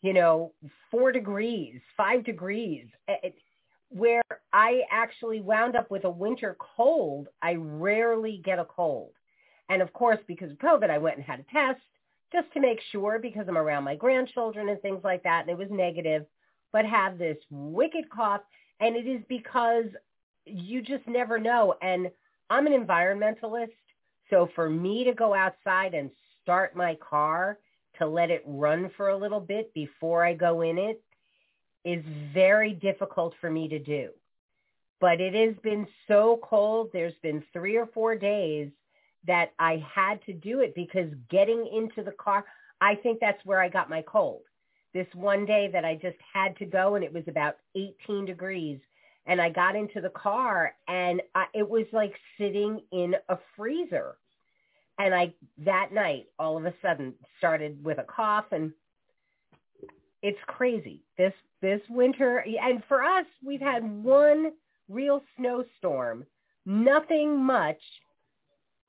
You 0.02 0.14
know, 0.14 0.52
four 0.90 1.12
degrees, 1.12 1.80
five 1.96 2.24
degrees. 2.24 2.86
It, 3.06 3.34
where 3.90 4.22
I 4.52 4.82
actually 4.90 5.40
wound 5.40 5.76
up 5.76 5.90
with 5.90 6.04
a 6.04 6.10
winter 6.10 6.56
cold. 6.76 7.28
I 7.42 7.54
rarely 7.54 8.40
get 8.44 8.58
a 8.58 8.64
cold. 8.64 9.12
And 9.68 9.82
of 9.82 9.92
course, 9.92 10.18
because 10.26 10.50
of 10.50 10.58
COVID, 10.58 10.90
I 10.90 10.98
went 10.98 11.16
and 11.16 11.24
had 11.24 11.40
a 11.40 11.52
test 11.52 11.82
just 12.32 12.52
to 12.54 12.60
make 12.60 12.80
sure 12.92 13.18
because 13.18 13.46
I'm 13.48 13.58
around 13.58 13.84
my 13.84 13.96
grandchildren 13.96 14.68
and 14.68 14.80
things 14.80 15.00
like 15.04 15.22
that. 15.24 15.42
And 15.42 15.50
it 15.50 15.58
was 15.58 15.68
negative, 15.70 16.24
but 16.72 16.84
have 16.84 17.18
this 17.18 17.36
wicked 17.50 18.08
cough. 18.10 18.42
And 18.78 18.96
it 18.96 19.06
is 19.06 19.22
because 19.28 19.86
you 20.46 20.82
just 20.82 21.06
never 21.06 21.38
know. 21.38 21.74
And 21.82 22.10
I'm 22.48 22.66
an 22.66 22.72
environmentalist. 22.72 23.72
So 24.30 24.48
for 24.54 24.70
me 24.70 25.04
to 25.04 25.12
go 25.12 25.34
outside 25.34 25.94
and 25.94 26.10
start 26.42 26.76
my 26.76 26.96
car 26.96 27.58
to 27.98 28.06
let 28.06 28.30
it 28.30 28.42
run 28.46 28.90
for 28.96 29.08
a 29.08 29.16
little 29.16 29.40
bit 29.40 29.74
before 29.74 30.24
I 30.24 30.34
go 30.34 30.62
in 30.62 30.78
it 30.78 31.02
is 31.84 32.04
very 32.34 32.72
difficult 32.74 33.34
for 33.40 33.50
me 33.50 33.68
to 33.68 33.78
do. 33.78 34.10
but 35.00 35.20
it 35.20 35.34
has 35.34 35.56
been 35.62 35.86
so 36.08 36.38
cold. 36.42 36.90
There's 36.92 37.14
been 37.22 37.42
three 37.52 37.76
or 37.76 37.86
four 37.86 38.16
days 38.16 38.70
that 39.26 39.52
I 39.58 39.84
had 39.94 40.22
to 40.26 40.32
do 40.32 40.60
it 40.60 40.74
because 40.74 41.10
getting 41.30 41.66
into 41.72 42.02
the 42.02 42.12
car, 42.12 42.44
I 42.80 42.94
think 42.96 43.18
that's 43.20 43.44
where 43.44 43.60
I 43.60 43.68
got 43.68 43.90
my 43.90 44.02
cold. 44.02 44.42
This 44.92 45.06
one 45.14 45.46
day 45.46 45.68
that 45.72 45.84
I 45.84 45.94
just 45.94 46.18
had 46.32 46.56
to 46.58 46.66
go 46.66 46.94
and 46.96 47.04
it 47.04 47.12
was 47.12 47.24
about 47.28 47.56
18 47.76 48.26
degrees 48.26 48.80
and 49.26 49.40
I 49.40 49.50
got 49.50 49.76
into 49.76 50.00
the 50.00 50.10
car 50.10 50.74
and 50.88 51.22
I, 51.34 51.46
it 51.54 51.68
was 51.68 51.86
like 51.92 52.14
sitting 52.38 52.82
in 52.92 53.14
a 53.28 53.38
freezer. 53.56 54.16
And 54.98 55.14
I 55.14 55.34
that 55.64 55.92
night 55.92 56.26
all 56.38 56.58
of 56.58 56.66
a 56.66 56.74
sudden 56.82 57.14
started 57.38 57.82
with 57.82 57.98
a 57.98 58.04
cough 58.04 58.46
and 58.52 58.72
it's 60.22 60.38
crazy. 60.46 61.02
This 61.16 61.32
this 61.62 61.80
winter 61.88 62.44
and 62.62 62.82
for 62.88 63.02
us 63.02 63.26
we've 63.44 63.60
had 63.60 63.82
one 64.02 64.52
real 64.88 65.22
snowstorm. 65.36 66.26
Nothing 66.66 67.42
much. 67.42 67.80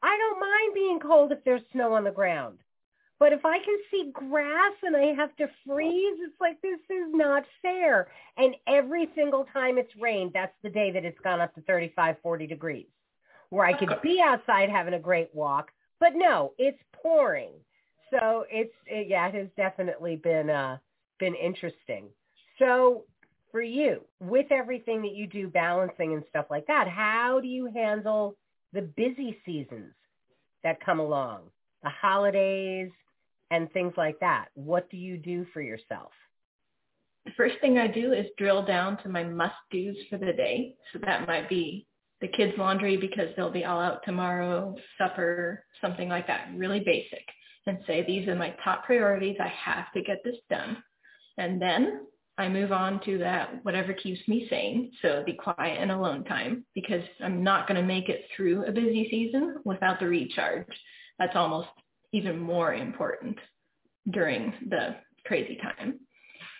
I 0.04 0.18
don't 0.18 0.40
mind 0.40 0.74
being 0.74 1.00
cold 1.00 1.32
if 1.32 1.44
there's 1.44 1.62
snow 1.72 1.94
on 1.94 2.04
the 2.04 2.12
ground. 2.12 2.60
But 3.20 3.34
if 3.34 3.46
I 3.46 3.60
can 3.60 3.78
see 3.92 4.10
grass 4.12 4.74
and 4.82 4.98
I 4.98 5.14
have 5.14 5.36
to 5.36 5.48
freeze, 5.64 6.18
it's 6.22 6.42
like 6.42 6.60
this 6.62 6.80
is 6.90 7.14
not 7.14 7.44
fair. 7.62 8.08
And 8.36 8.56
every 8.68 9.10
single 9.14 9.46
time 9.54 9.78
it's 9.78 9.96
rained, 9.96 10.32
that's 10.34 10.56
the 10.64 10.72
day 10.72 10.90
that 10.92 11.06
it's 11.06 11.20
gone 11.20 11.40
up 11.40 11.54
to 11.54 11.62
35, 11.62 12.16
40 12.24 12.48
degrees, 12.48 12.88
where 13.52 13.64
I 13.64 13.74
could 13.78 13.94
be 14.02 14.20
outside 14.20 14.70
having 14.70 14.96
a 14.96 15.00
great 15.00 15.30
walk. 15.36 15.70
But 16.00 16.14
no, 16.16 16.54
it's 16.58 16.80
pouring. 16.94 17.52
So 18.10 18.46
it's 18.50 18.74
it, 18.88 19.08
yeah, 19.08 19.28
it 19.28 19.36
has 19.36 19.48
definitely 19.56 20.16
been 20.16 20.50
uh 20.50 20.78
been 21.22 21.36
interesting. 21.36 22.10
So 22.60 23.06
for 23.52 23.62
you, 23.62 24.02
with 24.20 24.52
everything 24.52 25.02
that 25.04 25.14
you 25.14 25.28
do, 25.28 25.48
balancing 25.48 26.14
and 26.14 26.24
stuff 26.30 26.48
like 26.50 26.68
that, 26.68 26.90
how 26.90 27.40
do 27.42 27.48
you 27.48 27.72
handle 27.74 28.36
the 28.74 28.82
busy 28.82 29.38
seasons 29.46 29.94
that 30.64 30.84
come 30.84 31.00
along, 31.00 31.42
the 31.84 31.90
holidays, 31.90 32.92
and 33.50 33.72
things 33.72 33.94
like 33.98 34.20
that. 34.22 34.46
What 34.54 34.90
do 34.90 34.98
you 34.98 35.18
do 35.18 35.46
for 35.54 35.62
yourself? 35.62 36.12
The 37.26 37.32
first 37.38 37.56
thing 37.62 37.78
I 37.78 37.88
do 37.88 38.14
is 38.14 38.26
drill 38.38 38.66
down 38.66 38.98
to 39.04 39.10
my 39.10 39.24
must-dos 39.24 39.96
for 40.10 40.18
the 40.18 40.34
day. 40.34 40.76
So 40.92 41.00
that 41.04 41.28
might 41.28 41.50
be 41.50 41.86
the 42.22 42.28
kids' 42.28 42.58
laundry 42.58 42.98
because 42.98 43.28
they'll 43.36 43.52
be 43.52 43.66
all 43.66 43.80
out 43.80 44.02
tomorrow, 44.06 44.76
supper, 44.98 45.64
something 45.82 46.10
like 46.10 46.28
that, 46.28 46.50
really 46.56 46.80
basic. 46.80 47.24
And 47.68 47.78
say, 47.86 48.04
these 48.04 48.28
are 48.28 48.36
my 48.36 48.56
top 48.64 48.86
priorities. 48.86 49.38
I 49.40 49.50
have 49.50 49.92
to 49.94 50.02
get 50.02 50.24
this 50.24 50.38
done. 50.50 50.78
And 51.42 51.60
then 51.60 52.02
I 52.38 52.48
move 52.48 52.72
on 52.72 53.02
to 53.06 53.18
that, 53.18 53.66
whatever 53.66 53.94
keeps 53.94 54.26
me 54.28 54.46
sane. 54.48 54.92
So 55.02 55.24
the 55.26 55.34
quiet 55.34 55.80
and 55.82 55.92
alone 55.92 56.24
time 56.24 56.64
because 56.76 57.02
I'm 57.20 57.44
not 57.44 57.68
going 57.68 57.82
to 57.82 57.86
make 57.86 58.10
it 58.10 58.26
through 58.36 58.66
a 58.66 58.72
busy 58.72 59.08
season 59.10 59.58
without 59.66 60.00
the 60.00 60.08
recharge. 60.08 60.68
That's 61.18 61.36
almost 61.36 61.70
even 62.14 62.38
more 62.38 62.76
important 62.76 63.38
during 64.12 64.54
the 64.70 64.98
crazy 65.26 65.58
time. 65.58 66.00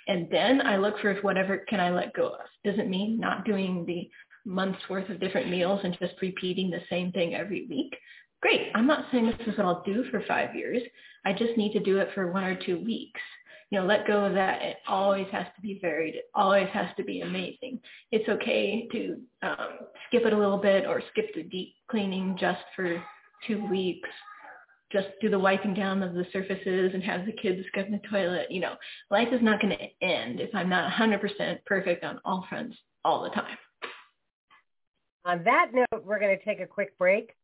And 0.08 0.28
then 0.32 0.66
I 0.66 0.78
look 0.78 0.98
for 1.00 1.14
whatever 1.22 1.60
can 1.70 1.80
I 1.80 1.92
let 1.92 2.16
go 2.16 2.30
of. 2.30 2.48
Doesn't 2.66 2.90
mean 2.90 3.20
not 3.20 3.46
doing 3.46 3.86
the 3.86 4.10
month's 4.46 4.90
worth 4.90 5.10
of 5.10 5.20
different 5.20 5.52
meals 5.52 5.82
and 5.84 5.96
just 6.00 6.20
repeating 6.24 6.72
the 6.72 6.82
same 6.90 7.12
thing 7.12 7.36
every 7.36 7.68
week. 7.68 7.96
Great. 8.42 8.72
I'm 8.74 8.88
not 8.88 9.06
saying 9.12 9.28
this 9.28 9.48
is 9.48 9.58
what 9.58 9.68
I'll 9.68 9.84
do 9.84 10.06
for 10.10 10.24
five 10.28 10.56
years. 10.56 10.82
I 11.24 11.34
just 11.34 11.56
need 11.56 11.74
to 11.74 11.80
do 11.80 12.00
it 12.00 12.10
for 12.16 12.32
one 12.32 12.46
or 12.46 12.56
two 12.56 12.84
weeks. 12.84 13.22
You 13.72 13.80
know, 13.80 13.86
let 13.86 14.06
go 14.06 14.26
of 14.26 14.34
that. 14.34 14.62
It 14.62 14.78
always 14.88 15.28
has 15.32 15.48
to 15.56 15.62
be 15.62 15.80
varied. 15.82 16.16
It 16.16 16.26
always 16.36 16.68
has 16.74 16.88
to 16.98 17.04
be 17.04 17.22
amazing. 17.22 17.80
It's 18.12 18.28
okay 18.28 18.88
to 18.92 19.18
um, 19.42 19.80
skip 20.08 20.26
it 20.26 20.34
a 20.34 20.38
little 20.38 20.58
bit 20.58 20.86
or 20.86 21.02
skip 21.12 21.34
the 21.34 21.44
deep 21.44 21.74
cleaning 21.90 22.38
just 22.40 22.62
for 22.76 23.02
two 23.48 23.66
weeks 23.68 24.10
just 24.92 25.08
do 25.22 25.30
the 25.30 25.40
wiping 25.40 25.74
down 25.74 26.04
of 26.04 26.14
the 26.14 26.26
surfaces 26.34 26.92
and 26.94 27.04
have 27.04 27.26
the 27.26 27.32
kids 27.32 27.66
in 27.76 27.92
the 27.92 28.02
toilet. 28.10 28.48
You 28.50 28.62
know, 28.62 28.76
life 29.10 29.30
is 29.32 29.42
not 29.42 29.62
going 29.62 29.78
to 29.78 30.06
end 30.06 30.40
if 30.40 30.54
I'm 30.54 30.70
not 30.70 30.92
100% 30.92 31.66
perfect 31.66 32.04
on 32.04 32.20
all 32.26 32.46
fronts 32.50 32.76
all 33.06 33.24
the 33.24 33.30
time. 33.30 33.58
On 35.26 35.44
that 35.44 35.68
note, 35.74 36.04
we're 36.04 36.20
going 36.20 36.38
to 36.38 36.44
take 36.44 36.60
a 36.60 36.66
quick 36.66 36.98
break, 36.98 37.36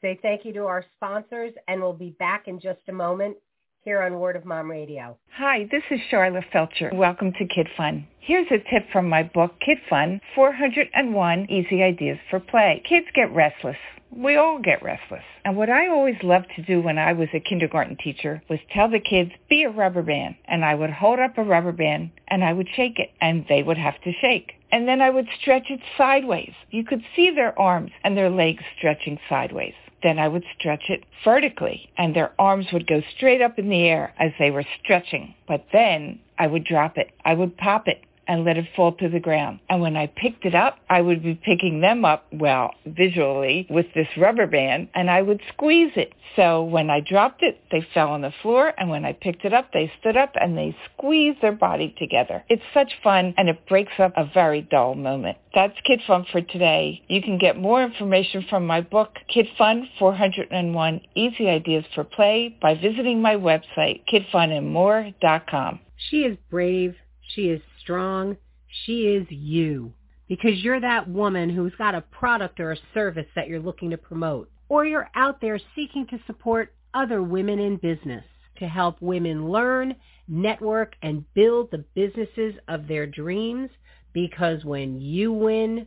say 0.00 0.18
thank 0.22 0.44
you 0.44 0.52
to 0.54 0.64
our 0.64 0.84
sponsors, 0.96 1.52
and 1.66 1.80
we'll 1.80 1.92
be 1.92 2.14
back 2.18 2.46
in 2.46 2.60
just 2.60 2.80
a 2.88 2.92
moment 2.92 3.36
here 3.84 4.02
on 4.02 4.18
Word 4.18 4.36
of 4.36 4.44
Mom 4.44 4.70
Radio. 4.70 5.16
Hi, 5.36 5.68
this 5.70 5.82
is 5.90 6.00
Charlotte 6.10 6.44
Felcher. 6.52 6.92
Welcome 6.92 7.32
to 7.38 7.46
Kid 7.46 7.68
Fun. 7.76 8.06
Here's 8.20 8.46
a 8.50 8.58
tip 8.58 8.90
from 8.92 9.08
my 9.08 9.22
book, 9.22 9.52
Kid 9.64 9.78
Fun, 9.88 10.20
401 10.34 11.46
Easy 11.50 11.82
Ideas 11.82 12.18
for 12.28 12.40
Play. 12.40 12.82
Kids 12.88 13.06
get 13.14 13.32
restless 13.32 13.76
we 14.10 14.36
all 14.36 14.58
get 14.58 14.82
restless. 14.82 15.22
And 15.44 15.56
what 15.56 15.70
I 15.70 15.88
always 15.88 16.16
loved 16.22 16.48
to 16.56 16.62
do 16.62 16.80
when 16.80 16.98
I 16.98 17.12
was 17.12 17.28
a 17.34 17.40
kindergarten 17.40 17.96
teacher 17.96 18.42
was 18.48 18.58
tell 18.72 18.88
the 18.88 19.00
kids, 19.00 19.32
be 19.48 19.64
a 19.64 19.70
rubber 19.70 20.02
band. 20.02 20.36
And 20.46 20.64
I 20.64 20.74
would 20.74 20.90
hold 20.90 21.18
up 21.18 21.36
a 21.36 21.42
rubber 21.42 21.72
band 21.72 22.10
and 22.28 22.42
I 22.42 22.52
would 22.52 22.68
shake 22.74 22.98
it 22.98 23.10
and 23.20 23.44
they 23.48 23.62
would 23.62 23.78
have 23.78 24.00
to 24.02 24.12
shake. 24.20 24.52
And 24.70 24.88
then 24.88 25.00
I 25.00 25.10
would 25.10 25.28
stretch 25.40 25.70
it 25.70 25.80
sideways. 25.96 26.52
You 26.70 26.84
could 26.84 27.02
see 27.14 27.30
their 27.30 27.58
arms 27.58 27.92
and 28.02 28.16
their 28.16 28.30
legs 28.30 28.62
stretching 28.76 29.18
sideways. 29.28 29.74
Then 30.02 30.18
I 30.18 30.28
would 30.28 30.44
stretch 30.58 30.90
it 30.90 31.04
vertically 31.24 31.90
and 31.96 32.14
their 32.14 32.32
arms 32.38 32.66
would 32.72 32.86
go 32.86 33.02
straight 33.16 33.42
up 33.42 33.58
in 33.58 33.68
the 33.68 33.82
air 33.88 34.14
as 34.18 34.32
they 34.38 34.50
were 34.50 34.64
stretching. 34.82 35.34
But 35.46 35.66
then 35.72 36.20
I 36.38 36.46
would 36.46 36.64
drop 36.64 36.98
it. 36.98 37.10
I 37.24 37.34
would 37.34 37.56
pop 37.56 37.88
it 37.88 38.02
and 38.28 38.44
let 38.44 38.58
it 38.58 38.66
fall 38.76 38.92
to 38.92 39.08
the 39.08 39.18
ground. 39.18 39.58
And 39.68 39.80
when 39.80 39.96
I 39.96 40.06
picked 40.06 40.44
it 40.44 40.54
up, 40.54 40.78
I 40.88 41.00
would 41.00 41.22
be 41.22 41.34
picking 41.34 41.80
them 41.80 42.04
up, 42.04 42.26
well, 42.32 42.74
visually, 42.86 43.66
with 43.70 43.86
this 43.94 44.08
rubber 44.16 44.46
band, 44.46 44.88
and 44.94 45.10
I 45.10 45.22
would 45.22 45.40
squeeze 45.52 45.92
it. 45.96 46.12
So 46.36 46.62
when 46.62 46.90
I 46.90 47.00
dropped 47.00 47.42
it, 47.42 47.58
they 47.72 47.86
fell 47.94 48.10
on 48.10 48.20
the 48.20 48.32
floor, 48.42 48.72
and 48.78 48.90
when 48.90 49.04
I 49.04 49.14
picked 49.14 49.44
it 49.44 49.54
up, 49.54 49.72
they 49.72 49.90
stood 49.98 50.16
up 50.16 50.34
and 50.34 50.56
they 50.56 50.76
squeezed 50.92 51.40
their 51.40 51.52
body 51.52 51.94
together. 51.98 52.44
It's 52.48 52.62
such 52.74 52.92
fun, 53.02 53.34
and 53.36 53.48
it 53.48 53.66
breaks 53.66 53.98
up 53.98 54.12
a 54.16 54.30
very 54.32 54.60
dull 54.60 54.94
moment. 54.94 55.38
That's 55.54 55.74
Kid 55.84 56.00
Fun 56.06 56.26
for 56.30 56.42
today. 56.42 57.02
You 57.08 57.22
can 57.22 57.38
get 57.38 57.56
more 57.56 57.82
information 57.82 58.44
from 58.48 58.66
my 58.66 58.82
book, 58.82 59.14
Kid 59.32 59.46
Fun 59.56 59.88
401 59.98 61.00
Easy 61.14 61.48
Ideas 61.48 61.84
for 61.94 62.04
Play, 62.04 62.56
by 62.60 62.74
visiting 62.74 63.22
my 63.22 63.34
website, 63.34 64.02
kidfunandmore.com. 64.12 65.80
She 66.10 66.18
is 66.18 66.36
brave. 66.50 66.94
She 67.34 67.48
is 67.48 67.60
strong. 67.88 68.36
She 68.84 69.06
is 69.06 69.26
you 69.30 69.94
because 70.28 70.62
you're 70.62 70.80
that 70.80 71.08
woman 71.08 71.48
who's 71.48 71.72
got 71.78 71.94
a 71.94 72.02
product 72.02 72.60
or 72.60 72.72
a 72.72 72.78
service 72.92 73.26
that 73.34 73.48
you're 73.48 73.60
looking 73.60 73.88
to 73.90 73.96
promote. 73.96 74.50
Or 74.68 74.84
you're 74.84 75.08
out 75.14 75.40
there 75.40 75.58
seeking 75.74 76.06
to 76.08 76.20
support 76.26 76.74
other 76.92 77.22
women 77.22 77.58
in 77.58 77.76
business 77.76 78.24
to 78.58 78.68
help 78.68 79.00
women 79.00 79.50
learn, 79.50 79.94
network, 80.28 80.96
and 81.00 81.24
build 81.32 81.70
the 81.70 81.84
businesses 81.94 82.56
of 82.68 82.86
their 82.86 83.06
dreams 83.06 83.70
because 84.12 84.66
when 84.66 85.00
you 85.00 85.32
win, 85.32 85.86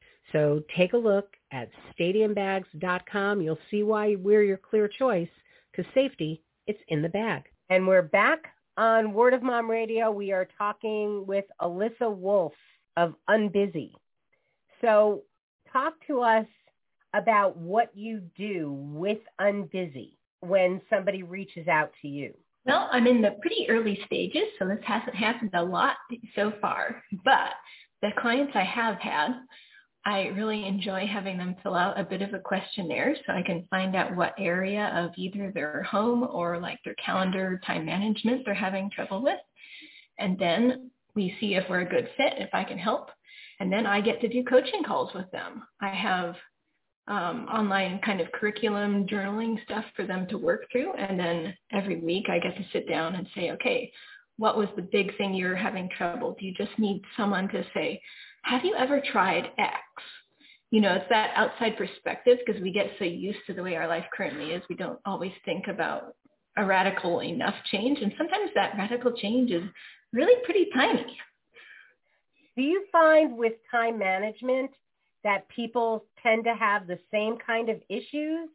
So 0.31 0.63
take 0.77 0.93
a 0.93 0.97
look 0.97 1.35
at 1.51 1.69
stadiumbags.com. 1.99 3.41
You'll 3.41 3.59
see 3.69 3.83
why 3.83 4.15
we're 4.15 4.43
your 4.43 4.57
clear 4.57 4.87
choice 4.87 5.29
because 5.71 5.91
safety, 5.93 6.41
it's 6.67 6.79
in 6.87 7.01
the 7.01 7.09
bag. 7.09 7.43
And 7.69 7.87
we're 7.87 8.01
back 8.01 8.45
on 8.77 9.13
Word 9.13 9.33
of 9.33 9.43
Mom 9.43 9.69
Radio. 9.69 10.11
We 10.11 10.31
are 10.31 10.47
talking 10.57 11.25
with 11.25 11.45
Alyssa 11.61 12.13
Wolff 12.13 12.53
of 12.97 13.15
Unbusy. 13.29 13.91
So 14.81 15.23
talk 15.71 15.93
to 16.07 16.21
us 16.21 16.45
about 17.13 17.57
what 17.57 17.95
you 17.95 18.21
do 18.37 18.71
with 18.71 19.19
Unbusy 19.39 20.17
when 20.39 20.81
somebody 20.89 21.23
reaches 21.23 21.67
out 21.67 21.91
to 22.01 22.07
you. 22.07 22.33
Well, 22.65 22.89
I'm 22.91 23.07
in 23.07 23.21
the 23.21 23.31
pretty 23.41 23.67
early 23.69 23.99
stages, 24.05 24.43
so 24.59 24.67
this 24.67 24.79
hasn't 24.83 25.15
happened 25.15 25.51
a 25.53 25.63
lot 25.63 25.95
so 26.35 26.53
far. 26.61 27.03
But 27.25 27.53
the 28.01 28.11
clients 28.19 28.53
I 28.55 28.63
have 28.63 28.97
had, 28.99 29.33
I 30.05 30.27
really 30.27 30.65
enjoy 30.65 31.05
having 31.05 31.37
them 31.37 31.55
fill 31.61 31.75
out 31.75 31.99
a 31.99 32.03
bit 32.03 32.23
of 32.23 32.33
a 32.33 32.39
questionnaire 32.39 33.15
so 33.25 33.33
I 33.33 33.43
can 33.43 33.67
find 33.69 33.95
out 33.95 34.15
what 34.15 34.33
area 34.39 34.91
of 34.95 35.11
either 35.15 35.51
their 35.51 35.83
home 35.83 36.27
or 36.31 36.59
like 36.59 36.79
their 36.83 36.95
calendar 36.95 37.61
time 37.65 37.85
management 37.85 38.43
they're 38.43 38.53
having 38.55 38.89
trouble 38.89 39.21
with. 39.21 39.39
And 40.17 40.39
then 40.39 40.89
we 41.15 41.35
see 41.39 41.55
if 41.55 41.65
we're 41.69 41.81
a 41.81 41.85
good 41.85 42.09
fit, 42.17 42.33
if 42.37 42.49
I 42.53 42.63
can 42.63 42.79
help. 42.79 43.09
And 43.59 43.71
then 43.71 43.85
I 43.85 44.01
get 44.01 44.21
to 44.21 44.27
do 44.27 44.43
coaching 44.43 44.83
calls 44.83 45.13
with 45.13 45.29
them. 45.31 45.63
I 45.81 45.89
have 45.89 46.35
um, 47.07 47.45
online 47.45 47.99
kind 48.03 48.21
of 48.21 48.31
curriculum 48.31 49.05
journaling 49.05 49.63
stuff 49.65 49.85
for 49.95 50.05
them 50.05 50.27
to 50.29 50.37
work 50.37 50.63
through. 50.71 50.93
And 50.93 51.19
then 51.19 51.53
every 51.71 51.99
week 51.99 52.25
I 52.29 52.39
get 52.39 52.55
to 52.57 52.65
sit 52.73 52.89
down 52.89 53.15
and 53.15 53.27
say, 53.35 53.51
okay, 53.51 53.91
what 54.37 54.57
was 54.57 54.69
the 54.75 54.81
big 54.81 55.15
thing 55.17 55.35
you're 55.35 55.55
having 55.55 55.89
trouble? 55.95 56.35
Do 56.39 56.45
you 56.45 56.53
just 56.53 56.77
need 56.79 57.03
someone 57.15 57.47
to 57.49 57.63
say, 57.73 58.01
have 58.43 58.65
you 58.65 58.75
ever 58.75 59.01
tried 59.11 59.51
X? 59.57 59.73
You 60.71 60.81
know, 60.81 60.93
it's 60.93 61.09
that 61.09 61.31
outside 61.35 61.77
perspective 61.77 62.39
because 62.45 62.61
we 62.61 62.71
get 62.71 62.91
so 62.97 63.05
used 63.05 63.39
to 63.47 63.53
the 63.53 63.63
way 63.63 63.75
our 63.75 63.87
life 63.87 64.05
currently 64.15 64.51
is. 64.51 64.63
We 64.69 64.75
don't 64.75 64.99
always 65.05 65.33
think 65.43 65.67
about 65.67 66.15
a 66.57 66.65
radical 66.65 67.21
enough 67.21 67.55
change. 67.71 67.99
And 68.01 68.13
sometimes 68.17 68.51
that 68.55 68.73
radical 68.77 69.11
change 69.13 69.51
is 69.51 69.63
really 70.13 70.41
pretty 70.45 70.67
tiny. 70.73 71.17
Do 72.55 72.63
you 72.63 72.85
find 72.91 73.37
with 73.37 73.53
time 73.69 73.97
management 73.97 74.71
that 75.23 75.47
people 75.49 76.05
tend 76.21 76.45
to 76.45 76.55
have 76.55 76.87
the 76.87 76.99
same 77.11 77.37
kind 77.45 77.69
of 77.69 77.77
issues 77.89 78.49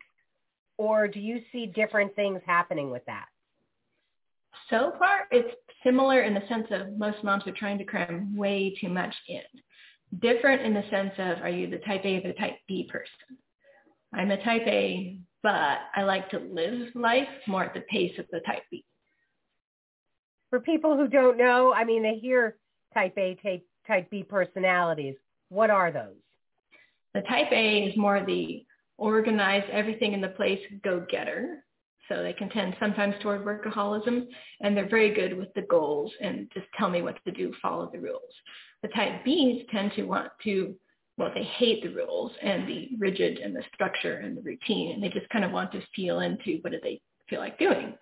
or 0.79 1.09
do 1.09 1.21
you 1.21 1.41
see 1.53 1.67
different 1.67 2.15
things 2.15 2.41
happening 2.47 2.91
with 2.91 3.05
that? 3.07 3.27
So 4.71 4.93
far, 4.99 5.29
it's 5.31 5.55
similar 5.85 6.23
in 6.23 6.35
the 6.35 6.43
sense 6.49 6.67
of 6.71 6.99
most 6.99 7.23
moms 7.23 7.47
are 7.47 7.53
trying 7.53 7.79
to 7.79 7.85
cram 7.85 8.37
way 8.37 8.77
too 8.81 8.89
much 8.89 9.15
in 9.29 9.41
different 10.21 10.63
in 10.63 10.75
the 10.75 10.85
sense 10.91 11.13
of 11.19 11.43
are 11.43 11.51
you 11.51 11.69
the 11.69 11.79
type 11.79 12.05
A 12.05 12.19
or 12.19 12.29
the 12.29 12.33
type 12.35 12.57
B 12.69 12.89
person? 12.91 13.39
I'm 14.13 14.31
a 14.31 14.43
type 14.43 14.67
A, 14.67 15.19
but 15.43 15.79
I 15.95 16.03
like 16.03 16.31
to 16.31 16.39
live 16.39 16.89
life 16.95 17.29
more 17.47 17.65
at 17.65 17.75
the 17.75 17.81
pace 17.83 18.19
of 18.19 18.27
the 18.31 18.41
type 18.41 18.63
B. 18.71 18.85
For 20.51 20.61
people 20.61 20.97
who 20.97 21.09
don't 21.09 21.37
know, 21.37 21.73
I 21.75 21.85
mean, 21.85 22.03
they 22.03 22.15
hear 22.15 22.57
type 22.95 23.15
A, 23.19 23.37
type, 23.43 23.67
type 23.87 24.11
B 24.11 24.23
personalities. 24.23 25.17
What 25.49 25.71
are 25.71 25.91
those? 25.91 26.17
The 27.15 27.23
type 27.23 27.51
A 27.53 27.85
is 27.85 27.97
more 27.97 28.25
the 28.25 28.65
organized, 28.99 29.69
everything 29.71 30.13
in 30.13 30.21
the 30.21 30.29
place, 30.29 30.61
go-getter. 30.83 31.65
So 32.09 32.23
they 32.23 32.33
can 32.33 32.49
tend 32.51 32.77
sometimes 32.79 33.17
toward 33.21 33.45
workaholism, 33.45 34.29
and 34.61 34.77
they're 34.77 34.89
very 34.89 35.13
good 35.13 35.37
with 35.37 35.53
the 35.55 35.63
goals 35.63 36.13
and 36.21 36.49
just 36.55 36.67
tell 36.79 36.89
me 36.89 37.03
what 37.03 37.17
to 37.25 37.33
do, 37.33 37.53
follow 37.61 37.91
the 37.93 37.99
rules. 37.99 38.23
The 38.87 38.93
type 38.93 39.25
Bs 39.27 39.69
tend 39.71 39.91
to 39.97 40.05
want 40.05 40.31
to, 40.45 40.73
well, 41.19 41.33
they 41.35 41.43
hate 41.43 41.83
the 41.83 41.89
rules 41.89 42.31
and 42.41 42.69
the 42.69 42.91
rigid 43.01 43.39
and 43.39 43.53
the 43.55 43.65
structure 43.75 44.19
and 44.19 44.37
the 44.37 44.43
routine, 44.43 44.93
and 44.93 45.03
they 45.03 45.09
just 45.09 45.29
kind 45.31 45.45
of 45.45 45.51
want 45.51 45.73
to 45.73 45.83
feel 45.97 46.21
into 46.21 46.59
what 46.61 46.71
do 46.71 46.79
they 46.81 47.01
feel 47.29 47.41
like 47.41 47.59
doing. 47.59 47.95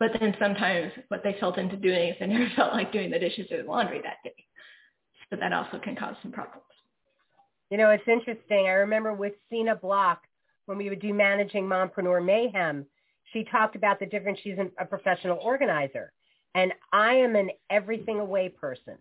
But 0.00 0.10
then 0.18 0.34
sometimes 0.40 0.90
what 1.06 1.22
they 1.22 1.36
felt 1.38 1.56
into 1.56 1.76
doing 1.76 2.08
is 2.08 2.16
they 2.18 2.26
never 2.26 2.50
felt 2.56 2.72
like 2.72 2.92
doing 2.92 3.12
the 3.12 3.18
dishes 3.20 3.46
or 3.52 3.62
the 3.62 3.68
laundry 3.68 4.00
that 4.02 4.16
day. 4.24 4.34
So 5.30 5.36
that 5.36 5.52
also 5.52 5.78
can 5.78 5.94
cause 5.94 6.16
some 6.20 6.32
problems. 6.32 6.64
You 7.70 7.78
know, 7.78 7.90
it's 7.90 8.08
interesting. 8.08 8.66
I 8.66 8.72
remember 8.72 9.14
with 9.14 9.34
Cena 9.50 9.76
Block, 9.76 10.22
when 10.66 10.78
we 10.78 10.88
would 10.88 11.00
do 11.00 11.14
Managing 11.14 11.62
Mompreneur 11.62 12.24
Mayhem, 12.24 12.86
she 13.32 13.44
talked 13.44 13.76
about 13.76 14.00
the 14.00 14.06
difference. 14.06 14.40
She's 14.42 14.58
a 14.80 14.84
professional 14.84 15.38
organizer. 15.40 16.12
And 16.56 16.72
I 16.92 17.14
am 17.14 17.36
an 17.36 17.50
everything 17.70 18.18
away 18.18 18.48
person. 18.48 18.98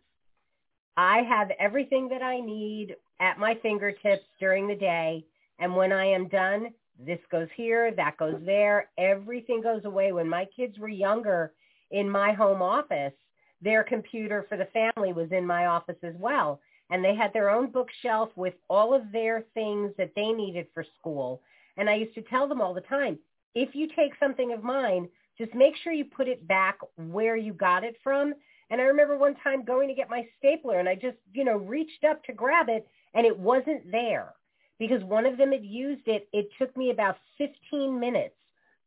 I 0.97 1.19
have 1.29 1.51
everything 1.59 2.09
that 2.09 2.23
I 2.23 2.39
need 2.39 2.95
at 3.19 3.37
my 3.37 3.55
fingertips 3.61 4.25
during 4.39 4.67
the 4.67 4.75
day. 4.75 5.23
And 5.59 5.75
when 5.75 5.91
I 5.91 6.05
am 6.05 6.27
done, 6.27 6.69
this 6.99 7.19
goes 7.31 7.47
here, 7.55 7.91
that 7.91 8.17
goes 8.17 8.41
there. 8.43 8.89
Everything 8.97 9.61
goes 9.61 9.85
away. 9.85 10.11
When 10.11 10.27
my 10.27 10.45
kids 10.45 10.79
were 10.79 10.89
younger 10.89 11.53
in 11.91 12.09
my 12.09 12.33
home 12.33 12.63
office, 12.63 13.13
their 13.61 13.83
computer 13.83 14.45
for 14.49 14.57
the 14.57 14.67
family 14.73 15.13
was 15.13 15.31
in 15.31 15.45
my 15.45 15.67
office 15.67 15.97
as 16.03 16.15
well. 16.17 16.59
And 16.89 17.03
they 17.03 17.15
had 17.15 17.31
their 17.33 17.49
own 17.49 17.69
bookshelf 17.71 18.29
with 18.35 18.55
all 18.69 18.93
of 18.93 19.11
their 19.11 19.43
things 19.53 19.91
that 19.97 20.13
they 20.15 20.31
needed 20.31 20.67
for 20.73 20.85
school. 20.99 21.41
And 21.77 21.89
I 21.89 21.95
used 21.95 22.15
to 22.15 22.21
tell 22.23 22.47
them 22.47 22.61
all 22.61 22.73
the 22.73 22.81
time, 22.81 23.19
if 23.53 23.75
you 23.75 23.87
take 23.95 24.13
something 24.19 24.51
of 24.53 24.63
mine, 24.63 25.09
just 25.37 25.53
make 25.53 25.75
sure 25.83 25.93
you 25.93 26.05
put 26.05 26.27
it 26.27 26.47
back 26.47 26.79
where 26.95 27.35
you 27.35 27.53
got 27.53 27.83
it 27.83 27.97
from. 28.03 28.33
And 28.69 28.81
I 28.81 28.85
remember 28.85 29.17
one 29.17 29.35
time 29.35 29.63
going 29.63 29.87
to 29.87 29.93
get 29.93 30.09
my 30.09 30.27
stapler 30.37 30.79
and 30.79 30.89
I 30.89 30.95
just, 30.95 31.17
you 31.33 31.43
know, 31.43 31.57
reached 31.57 32.03
up 32.03 32.23
to 32.25 32.33
grab 32.33 32.69
it 32.69 32.87
and 33.13 33.25
it 33.25 33.37
wasn't 33.37 33.91
there 33.91 34.33
because 34.79 35.03
one 35.03 35.25
of 35.25 35.37
them 35.37 35.51
had 35.51 35.65
used 35.65 36.07
it. 36.07 36.27
It 36.33 36.49
took 36.59 36.75
me 36.75 36.91
about 36.91 37.17
15 37.37 37.99
minutes 37.99 38.35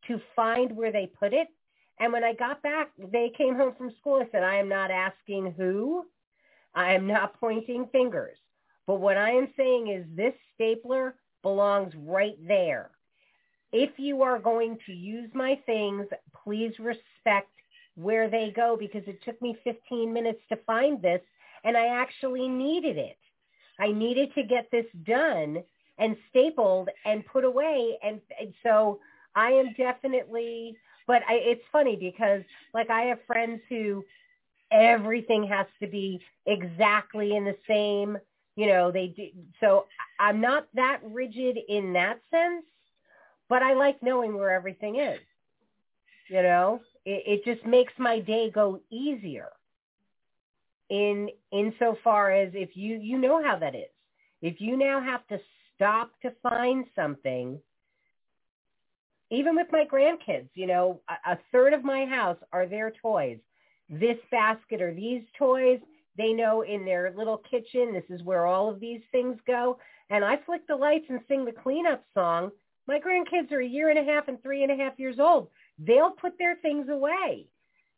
to 0.07 0.21
find 0.37 0.77
where 0.77 0.93
they 0.93 1.11
put 1.19 1.33
it. 1.33 1.49
And 1.99 2.13
when 2.13 2.25
I 2.25 2.35
got 2.35 2.63
back, 2.63 2.91
they 2.99 3.33
came 3.37 3.57
home 3.57 3.75
from 3.77 3.93
school. 4.01 4.23
I 4.23 4.29
said, 4.31 4.43
I 4.43 4.57
am 4.57 4.69
not 4.69 4.91
asking 4.91 5.55
who. 5.57 6.07
I 6.75 6.95
am 6.95 7.07
not 7.07 7.35
pointing 7.41 7.87
fingers. 7.93 8.37
But 8.87 9.01
what 9.01 9.17
I 9.17 9.31
am 9.31 9.49
saying 9.57 9.89
is 9.89 10.05
this 10.15 10.35
stapler 10.55 11.15
belongs 11.43 11.95
right 11.97 12.37
there 12.47 12.91
if 13.73 13.91
you 13.99 14.23
are 14.23 14.39
going 14.39 14.79
to 14.87 14.93
use 14.93 15.31
my 15.35 15.59
things, 15.67 16.07
please 16.45 16.73
respect 16.79 17.51
where 18.01 18.29
they 18.29 18.53
go 18.55 18.77
because 18.77 19.03
it 19.07 19.23
took 19.25 19.41
me 19.43 19.57
15 19.65 20.13
minutes 20.13 20.41
to 20.49 20.57
find 20.67 21.01
this 21.03 21.21
and 21.65 21.77
I 21.77 21.87
actually 21.87 22.49
needed 22.49 22.97
it. 22.97 23.19
I 23.79 23.93
needed 23.93 24.35
to 24.35 24.43
get 24.43 24.71
this 24.71 24.87
done 25.05 25.63
and 25.99 26.17
stapled 26.31 26.89
and 27.05 27.25
put 27.27 27.45
away. 27.45 27.99
And, 28.03 28.21
and 28.39 28.55
so 28.63 29.01
I 29.35 29.51
am 29.51 29.75
definitely, 29.77 30.77
but 31.07 31.23
I, 31.29 31.35
it's 31.35 31.65
funny 31.71 31.97
because 31.97 32.43
like 32.73 32.91
I 32.91 33.03
have 33.03 33.19
friends 33.27 33.61
who 33.69 34.05
everything 34.71 35.45
has 35.45 35.67
to 35.81 35.87
be 35.87 36.21
exactly 36.47 37.37
in 37.37 37.45
the 37.45 37.57
same, 37.69 38.19
you 38.57 38.67
know, 38.67 38.91
they 38.91 39.09
do. 39.09 39.29
So 39.61 39.87
I'm 40.19 40.41
not 40.41 40.67
that 40.75 41.01
rigid 41.05 41.59
in 41.69 41.93
that 41.95 42.21
sense 42.31 42.65
but 43.51 43.63
I 43.63 43.75
like 43.75 44.03
knowing 44.03 44.39
where 44.39 44.53
everything 44.53 44.97
is. 44.97 45.19
You 46.29 46.43
know, 46.43 46.81
it, 47.05 47.23
it 47.27 47.45
just 47.45 47.67
makes 47.67 47.93
my 47.99 48.21
day 48.21 48.51
go 48.51 48.81
easier. 48.91 49.49
In 50.89 51.29
insofar 51.53 52.33
as 52.33 52.51
if 52.53 52.71
you 52.77 52.97
you 52.97 53.17
know 53.17 53.43
how 53.43 53.57
that 53.59 53.77
is. 53.77 53.91
If 54.43 54.61
you 54.61 54.77
now 54.77 55.01
have 55.01 55.27
to 55.29 55.39
stop 55.75 56.11
to 56.23 56.33
find 56.43 56.85
something, 56.97 57.61
even 59.31 59.55
with 59.55 59.69
my 59.71 59.85
grandkids, 59.85 60.49
you 60.55 60.67
know, 60.67 61.01
a, 61.09 61.33
a 61.33 61.39
third 61.53 61.75
of 61.75 61.85
my 61.85 62.07
house 62.07 62.39
are 62.53 62.67
their 62.67 62.91
toys. 62.91 63.39
This 63.89 64.17
basket 64.33 64.83
or 64.83 64.93
these 64.93 65.23
toys, 65.39 65.79
they 66.17 66.33
know 66.33 66.63
in 66.63 66.85
their 66.85 67.15
little 67.17 67.41
kitchen, 67.49 67.93
this 67.93 68.05
is 68.11 68.25
where 68.25 68.47
all 68.47 68.69
of 68.69 68.81
these 68.81 69.03
things 69.13 69.39
go. 69.47 69.79
And 70.11 70.25
I 70.25 70.39
flick 70.45 70.67
the 70.67 70.75
lights 70.75 71.07
and 71.09 71.21
sing 71.29 71.45
the 71.45 71.53
cleanup 71.53 72.03
song 72.15 72.51
my 72.91 72.99
grandkids 72.99 73.53
are 73.53 73.61
a 73.61 73.67
year 73.67 73.91
and 73.91 73.99
a 74.01 74.05
half 74.05 74.27
and 74.27 74.43
three 74.43 74.65
and 74.65 74.73
a 74.73 74.77
half 74.77 74.99
years 74.99 75.21
old. 75.21 75.49
They'll 75.85 76.11
put 76.11 76.39
their 76.39 76.57
things 76.57 76.89
away. 76.89 77.47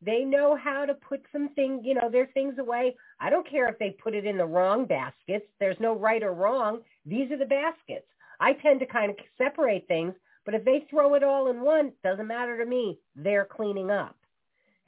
They 0.00 0.24
know 0.24 0.56
how 0.56 0.84
to 0.84 0.94
put 0.94 1.22
some 1.32 1.50
things, 1.50 1.82
you 1.84 1.94
know, 1.94 2.10
their 2.10 2.26
things 2.26 2.58
away. 2.58 2.96
I 3.20 3.30
don't 3.30 3.48
care 3.48 3.68
if 3.68 3.78
they 3.78 3.90
put 3.90 4.14
it 4.14 4.26
in 4.26 4.36
the 4.36 4.44
wrong 4.44 4.84
baskets. 4.84 5.46
There's 5.60 5.78
no 5.78 5.96
right 5.96 6.22
or 6.22 6.32
wrong. 6.32 6.80
These 7.06 7.30
are 7.30 7.36
the 7.36 7.44
baskets. 7.44 8.06
I 8.40 8.54
tend 8.54 8.80
to 8.80 8.86
kind 8.86 9.10
of 9.10 9.16
separate 9.38 9.86
things, 9.86 10.14
but 10.44 10.54
if 10.54 10.64
they 10.64 10.86
throw 10.90 11.14
it 11.14 11.22
all 11.22 11.50
in 11.50 11.60
one, 11.60 11.92
doesn't 12.02 12.26
matter 12.26 12.58
to 12.58 12.66
me. 12.66 12.98
They're 13.14 13.44
cleaning 13.44 13.90
up. 13.90 14.16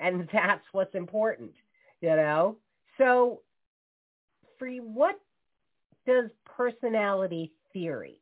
And 0.00 0.28
that's 0.32 0.64
what's 0.72 0.94
important, 0.94 1.52
you 2.00 2.10
know? 2.10 2.56
So 2.98 3.40
for 4.58 4.68
what 4.68 5.20
does 6.06 6.30
personality 6.44 7.52
theory, 7.72 8.18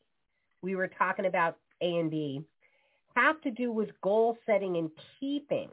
we 0.61 0.76
were 0.76 0.88
talking 0.88 1.26
about 1.26 1.56
a 1.80 1.98
and 1.98 2.11
B 2.11 2.44
have 3.16 3.40
to 3.42 3.51
do 3.51 3.72
with 3.72 3.88
goal 4.03 4.37
setting 4.46 4.77
and 4.77 4.90
keeping. 5.18 5.68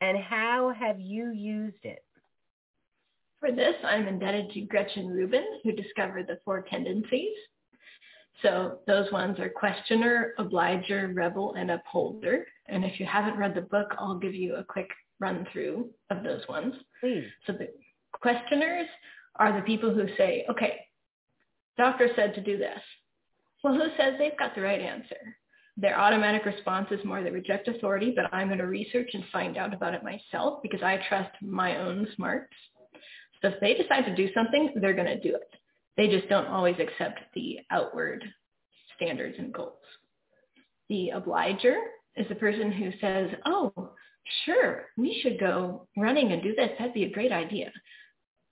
And 0.00 0.18
how 0.18 0.72
have 0.78 0.98
you 0.98 1.30
used 1.30 1.84
it? 1.84 2.02
For 3.38 3.52
this, 3.52 3.74
I'm 3.84 4.06
indebted 4.06 4.50
to 4.52 4.60
Gretchen 4.62 5.08
Rubin, 5.08 5.44
who 5.64 5.72
discovered 5.72 6.26
the 6.26 6.38
four 6.44 6.62
tendencies. 6.62 7.34
So 8.42 8.78
those 8.86 9.10
ones 9.12 9.38
are 9.38 9.48
questioner, 9.48 10.34
obliger, 10.38 11.10
rebel, 11.14 11.54
and 11.56 11.70
upholder. 11.70 12.46
And 12.66 12.84
if 12.84 12.98
you 12.98 13.06
haven't 13.06 13.38
read 13.38 13.54
the 13.54 13.62
book, 13.62 13.94
I'll 13.98 14.18
give 14.18 14.34
you 14.34 14.56
a 14.56 14.64
quick 14.64 14.88
run 15.18 15.46
through 15.52 15.90
of 16.10 16.22
those 16.22 16.46
ones. 16.48 16.74
Please. 17.00 17.24
So 17.46 17.52
the 17.52 17.68
questioners 18.12 18.86
are 19.36 19.54
the 19.54 19.64
people 19.66 19.94
who 19.94 20.06
say, 20.16 20.44
okay, 20.50 20.80
doctor 21.76 22.08
said 22.16 22.34
to 22.34 22.40
do 22.40 22.56
this. 22.58 22.80
Well, 23.62 23.74
who 23.74 23.88
says 23.96 24.14
they've 24.18 24.38
got 24.38 24.54
the 24.54 24.62
right 24.62 24.80
answer? 24.80 25.36
Their 25.76 25.98
automatic 25.98 26.44
response 26.44 26.88
is 26.90 27.04
more 27.04 27.22
they 27.22 27.30
reject 27.30 27.68
authority, 27.68 28.12
but 28.14 28.32
I'm 28.34 28.48
going 28.48 28.58
to 28.58 28.66
research 28.66 29.10
and 29.14 29.24
find 29.32 29.56
out 29.56 29.72
about 29.72 29.94
it 29.94 30.02
myself 30.02 30.60
because 30.62 30.82
I 30.82 30.98
trust 31.08 31.30
my 31.40 31.78
own 31.78 32.06
smarts. 32.16 32.52
So 33.40 33.48
if 33.48 33.60
they 33.60 33.74
decide 33.74 34.04
to 34.04 34.14
do 34.14 34.32
something, 34.34 34.72
they're 34.76 34.94
going 34.94 35.06
to 35.06 35.20
do 35.20 35.34
it. 35.34 35.48
They 35.96 36.08
just 36.08 36.28
don't 36.28 36.46
always 36.46 36.76
accept 36.78 37.20
the 37.34 37.58
outward 37.70 38.24
standards 38.96 39.36
and 39.38 39.52
goals. 39.52 39.78
The 40.88 41.10
obliger 41.10 41.76
is 42.16 42.28
the 42.28 42.34
person 42.34 42.72
who 42.72 42.90
says, 43.00 43.30
oh, 43.46 43.92
sure, 44.44 44.86
we 44.96 45.18
should 45.22 45.38
go 45.40 45.86
running 45.96 46.32
and 46.32 46.42
do 46.42 46.54
this. 46.54 46.70
That'd 46.78 46.94
be 46.94 47.04
a 47.04 47.12
great 47.12 47.32
idea. 47.32 47.72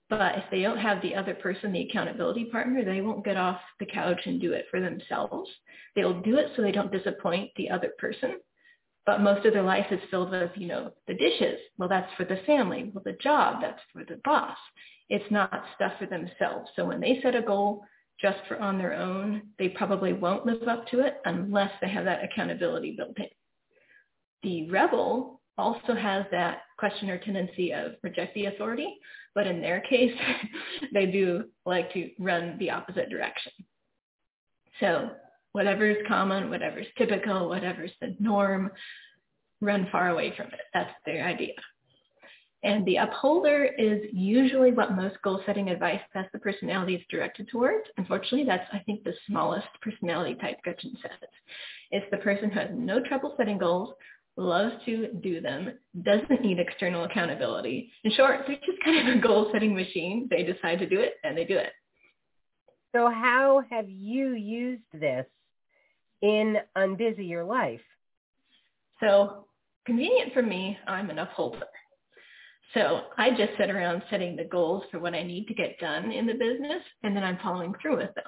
But 0.09 0.37
if 0.37 0.43
they 0.49 0.61
don't 0.61 0.79
have 0.79 1.01
the 1.01 1.15
other 1.15 1.35
person, 1.35 1.71
the 1.71 1.87
accountability 1.87 2.45
partner, 2.45 2.83
they 2.83 3.01
won't 3.01 3.23
get 3.23 3.37
off 3.37 3.59
the 3.79 3.85
couch 3.85 4.21
and 4.25 4.41
do 4.41 4.53
it 4.53 4.65
for 4.71 4.79
themselves. 4.79 5.49
They'll 5.95 6.21
do 6.21 6.37
it 6.37 6.51
so 6.55 6.61
they 6.61 6.71
don't 6.71 6.91
disappoint 6.91 7.51
the 7.55 7.69
other 7.69 7.91
person. 7.99 8.39
But 9.05 9.21
most 9.21 9.45
of 9.45 9.53
their 9.53 9.63
life 9.63 9.85
is 9.91 9.99
filled 10.09 10.31
with, 10.31 10.51
you 10.55 10.67
know, 10.67 10.91
the 11.07 11.13
dishes. 11.13 11.59
Well, 11.77 11.89
that's 11.89 12.11
for 12.15 12.25
the 12.25 12.41
family. 12.45 12.91
Well, 12.93 13.03
the 13.05 13.17
job, 13.21 13.61
that's 13.61 13.81
for 13.93 14.03
the 14.03 14.19
boss. 14.23 14.57
It's 15.09 15.31
not 15.31 15.63
stuff 15.75 15.93
for 15.99 16.05
themselves. 16.05 16.69
So 16.75 16.85
when 16.85 16.99
they 16.99 17.19
set 17.21 17.35
a 17.35 17.41
goal 17.41 17.83
just 18.19 18.39
for 18.47 18.59
on 18.59 18.77
their 18.77 18.93
own, 18.93 19.43
they 19.57 19.69
probably 19.69 20.13
won't 20.13 20.45
live 20.45 20.67
up 20.67 20.87
to 20.89 20.99
it 20.99 21.17
unless 21.25 21.71
they 21.81 21.89
have 21.89 22.05
that 22.05 22.23
accountability 22.23 22.95
built 22.97 23.17
in. 23.17 23.25
The 24.43 24.69
rebel 24.69 25.38
also 25.59 25.93
has 25.93 26.25
that 26.31 26.61
questioner 26.77 27.17
tendency 27.17 27.71
of 27.71 27.91
reject 28.01 28.33
the 28.33 28.45
authority, 28.45 28.97
but 29.35 29.45
in 29.45 29.61
their 29.61 29.81
case, 29.81 30.13
they 30.93 31.05
do 31.05 31.43
like 31.65 31.91
to 31.93 32.09
run 32.17 32.57
the 32.59 32.71
opposite 32.71 33.09
direction. 33.09 33.51
So 34.79 35.09
whatever 35.51 35.89
is 35.89 35.97
common, 36.07 36.49
whatever 36.49 36.79
is 36.79 36.87
typical, 36.97 37.49
whatever 37.49 37.83
is 37.83 37.91
the 37.99 38.15
norm, 38.19 38.71
run 39.61 39.87
far 39.91 40.09
away 40.09 40.33
from 40.35 40.47
it. 40.47 40.61
That's 40.73 40.93
their 41.05 41.27
idea. 41.27 41.53
And 42.63 42.85
the 42.85 42.97
upholder 42.97 43.63
is 43.65 44.01
usually 44.11 44.71
what 44.71 44.93
most 44.95 45.15
goal 45.23 45.41
setting 45.45 45.69
advice 45.69 46.01
that's 46.13 46.29
the 46.33 46.39
personality 46.39 46.95
is 46.95 47.01
directed 47.09 47.47
towards. 47.49 47.85
Unfortunately, 47.97 48.43
that's, 48.45 48.67
I 48.73 48.79
think, 48.79 49.03
the 49.03 49.13
smallest 49.27 49.67
personality 49.81 50.35
type 50.35 50.61
Gretchen 50.61 50.93
says. 51.01 51.29
It's 51.91 52.05
the 52.11 52.17
person 52.17 52.49
who 52.49 52.59
has 52.59 52.69
no 52.73 53.01
trouble 53.01 53.33
setting 53.37 53.57
goals, 53.57 53.93
loves 54.39 54.73
to 54.85 55.07
do 55.21 55.41
them, 55.41 55.73
doesn't 56.03 56.41
need 56.41 56.59
external 56.59 57.03
accountability. 57.03 57.91
In 58.03 58.11
short, 58.11 58.41
they're 58.47 58.55
just 58.57 58.83
kind 58.83 59.07
of 59.07 59.15
a 59.15 59.19
goal 59.19 59.49
setting 59.51 59.75
machine. 59.75 60.27
They 60.29 60.43
decide 60.43 60.79
to 60.79 60.89
do 60.89 60.99
it 60.99 61.15
and 61.23 61.37
they 61.37 61.45
do 61.45 61.57
it. 61.57 61.71
So 62.95 63.09
how 63.09 63.63
have 63.69 63.89
you 63.89 64.33
used 64.33 64.83
this 64.93 65.25
in 66.21 66.57
Unbusy 66.75 67.29
Your 67.29 67.43
Life? 67.43 67.81
So 68.99 69.45
convenient 69.85 70.33
for 70.33 70.41
me, 70.41 70.77
I'm 70.87 71.09
an 71.09 71.19
upholder. 71.19 71.67
So 72.73 73.01
I 73.17 73.31
just 73.31 73.57
sit 73.57 73.69
around 73.69 74.03
setting 74.09 74.35
the 74.35 74.43
goals 74.43 74.83
for 74.91 74.99
what 74.99 75.13
I 75.15 75.23
need 75.23 75.47
to 75.47 75.53
get 75.53 75.79
done 75.79 76.11
in 76.11 76.27
the 76.27 76.33
business, 76.33 76.83
and 77.03 77.15
then 77.15 77.23
I'm 77.23 77.39
following 77.41 77.73
through 77.81 77.97
with 77.97 78.13
them. 78.13 78.25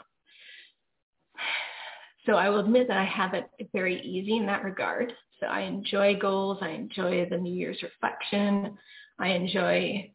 So 2.25 2.33
I 2.33 2.49
will 2.49 2.59
admit 2.59 2.87
that 2.87 2.97
I 2.97 3.03
have 3.03 3.33
it 3.33 3.45
very 3.73 4.01
easy 4.01 4.37
in 4.37 4.45
that 4.47 4.63
regard. 4.63 5.13
I 5.49 5.61
enjoy 5.61 6.17
goals. 6.19 6.59
I 6.61 6.69
enjoy 6.69 7.27
the 7.29 7.37
New 7.37 7.53
Year's 7.53 7.81
reflection. 7.81 8.77
I 9.19 9.29
enjoy 9.29 10.11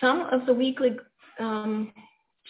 some 0.00 0.22
of 0.32 0.46
the 0.46 0.52
weekly 0.52 0.96
um, 1.40 1.92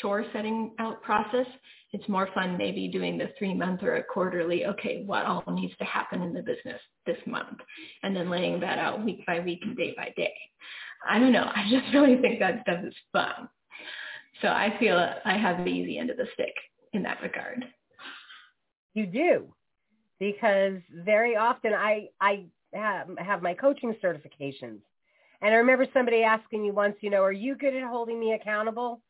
chore 0.00 0.24
setting 0.32 0.72
out 0.78 1.02
process. 1.02 1.46
It's 1.92 2.08
more 2.08 2.28
fun 2.34 2.58
maybe 2.58 2.88
doing 2.88 3.16
the 3.16 3.30
three 3.38 3.54
month 3.54 3.82
or 3.82 3.96
a 3.96 4.02
quarterly, 4.02 4.66
okay, 4.66 5.04
what 5.06 5.24
all 5.24 5.44
needs 5.48 5.76
to 5.78 5.84
happen 5.84 6.22
in 6.22 6.32
the 6.32 6.42
business 6.42 6.80
this 7.06 7.18
month, 7.26 7.58
and 8.02 8.16
then 8.16 8.30
laying 8.30 8.58
that 8.60 8.78
out 8.78 9.04
week 9.04 9.24
by 9.26 9.40
week 9.40 9.60
and 9.62 9.76
day 9.76 9.94
by 9.96 10.12
day. 10.16 10.34
I 11.08 11.18
don't 11.18 11.32
know. 11.32 11.50
I 11.54 11.68
just 11.70 11.94
really 11.94 12.16
think 12.20 12.40
that 12.40 12.62
stuff 12.62 12.84
is 12.84 12.94
fun. 13.12 13.48
So 14.42 14.48
I 14.48 14.76
feel 14.80 14.96
I 15.24 15.38
have 15.38 15.58
the 15.58 15.70
easy 15.70 15.98
end 15.98 16.10
of 16.10 16.16
the 16.16 16.26
stick 16.34 16.54
in 16.92 17.02
that 17.04 17.22
regard. 17.22 17.64
You 18.94 19.06
do, 19.06 19.54
because 20.18 20.78
very 21.04 21.36
often 21.36 21.72
I 21.72 22.08
I 22.20 22.44
have, 22.72 23.08
have 23.18 23.42
my 23.42 23.54
coaching 23.54 23.94
certifications, 24.02 24.80
and 25.42 25.52
I 25.52 25.56
remember 25.56 25.86
somebody 25.92 26.22
asking 26.22 26.62
me 26.62 26.70
once, 26.70 26.96
you 27.00 27.10
know, 27.10 27.22
are 27.22 27.32
you 27.32 27.56
good 27.56 27.74
at 27.74 27.88
holding 27.88 28.18
me 28.18 28.32
accountable? 28.32 29.00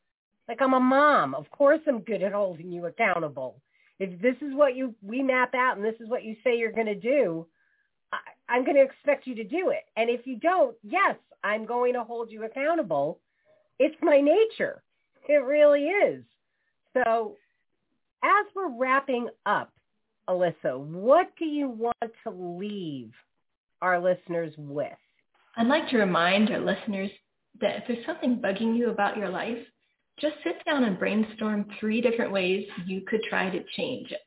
Like 0.49 0.61
I'm 0.61 0.75
a 0.75 0.81
mom. 0.81 1.35
Of 1.35 1.51
course 1.51 1.81
I'm 1.87 2.01
good 2.01 2.23
at 2.23 2.33
holding 2.33 2.71
you 2.71 2.87
accountable. 2.87 3.61
If 3.99 4.21
this 4.21 4.37
is 4.43 4.55
what 4.55 4.77
you 4.77 4.95
we 5.03 5.23
map 5.23 5.55
out 5.55 5.77
and 5.77 5.85
this 5.85 5.95
is 6.01 6.09
what 6.09 6.25
you 6.25 6.37
say 6.43 6.59
you're 6.59 6.73
going 6.73 6.87
to 6.87 6.95
do, 6.95 7.47
I, 8.13 8.19
I'm 8.49 8.65
going 8.65 8.77
to 8.77 8.83
expect 8.83 9.27
you 9.27 9.35
to 9.37 9.45
do 9.45 9.71
it. 9.71 9.85
And 9.97 10.11
if 10.11 10.27
you 10.27 10.37
don't, 10.37 10.77
yes, 10.83 11.17
I'm 11.43 11.65
going 11.65 11.93
to 11.95 12.05
hold 12.05 12.31
you 12.31 12.45
accountable. 12.45 13.21
It's 13.79 13.97
my 14.03 14.21
nature. 14.21 14.83
It 15.29 15.45
really 15.45 15.85
is. 15.85 16.25
So 16.95 17.37
as 18.23 18.47
we're 18.55 18.77
wrapping 18.77 19.29
up, 19.47 19.73
Alyssa, 20.29 20.79
what 20.79 21.29
do 21.39 21.45
you 21.45 21.69
want 21.69 21.97
to 22.25 22.31
leave 22.31 23.13
our 23.83 24.01
listeners 24.01 24.55
with? 24.57 24.93
I'd 25.57 25.67
like 25.67 25.89
to 25.91 25.99
remind 25.99 26.51
our 26.51 26.61
listeners 26.61 27.11
that 27.61 27.77
if 27.77 27.85
there's 27.87 28.07
something 28.07 28.41
bugging 28.43 28.77
you 28.77 28.91
about 28.91 29.17
your 29.17 29.29
life, 29.29 29.59
just 30.21 30.37
sit 30.45 30.65
down 30.65 30.85
and 30.85 30.99
brainstorm 30.99 31.67
three 31.79 32.01
different 32.01 32.33
ways 32.33 32.67
you 32.87 33.03
could 33.03 33.23
try 33.29 33.51
to 33.51 33.65
change 33.77 34.11
it. 34.11 34.21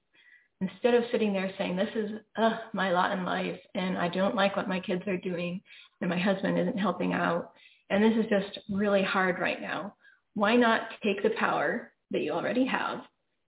Instead 0.60 0.93
of 0.93 1.03
sitting 1.12 1.33
there 1.33 1.51
saying, 1.57 1.75
this 1.75 1.89
is 1.95 2.12
uh, 2.36 2.57
my 2.73 2.91
lot 2.91 3.17
in 3.17 3.23
life 3.25 3.60
and 3.75 3.97
I 3.97 4.07
don't 4.10 4.36
like 4.36 4.55
what 4.55 4.67
my 4.67 4.79
kids 4.79 5.03
are 5.07 5.17
doing 5.17 5.62
and 6.01 6.10
my 6.10 6.17
husband 6.17 6.60
isn't 6.60 6.79
helping 6.79 7.13
out 7.13 7.51
and 7.89 8.03
this 8.03 8.17
is 8.17 8.29
just 8.29 8.60
really 8.69 9.03
hard 9.03 9.39
right 9.39 9.62
now. 9.62 9.95
Why 10.33 10.55
not 10.55 10.81
take 11.03 11.23
the 11.23 11.31
power 11.31 11.91
that 12.12 12.21
you 12.21 12.31
already 12.31 12.65
have 12.65 13.01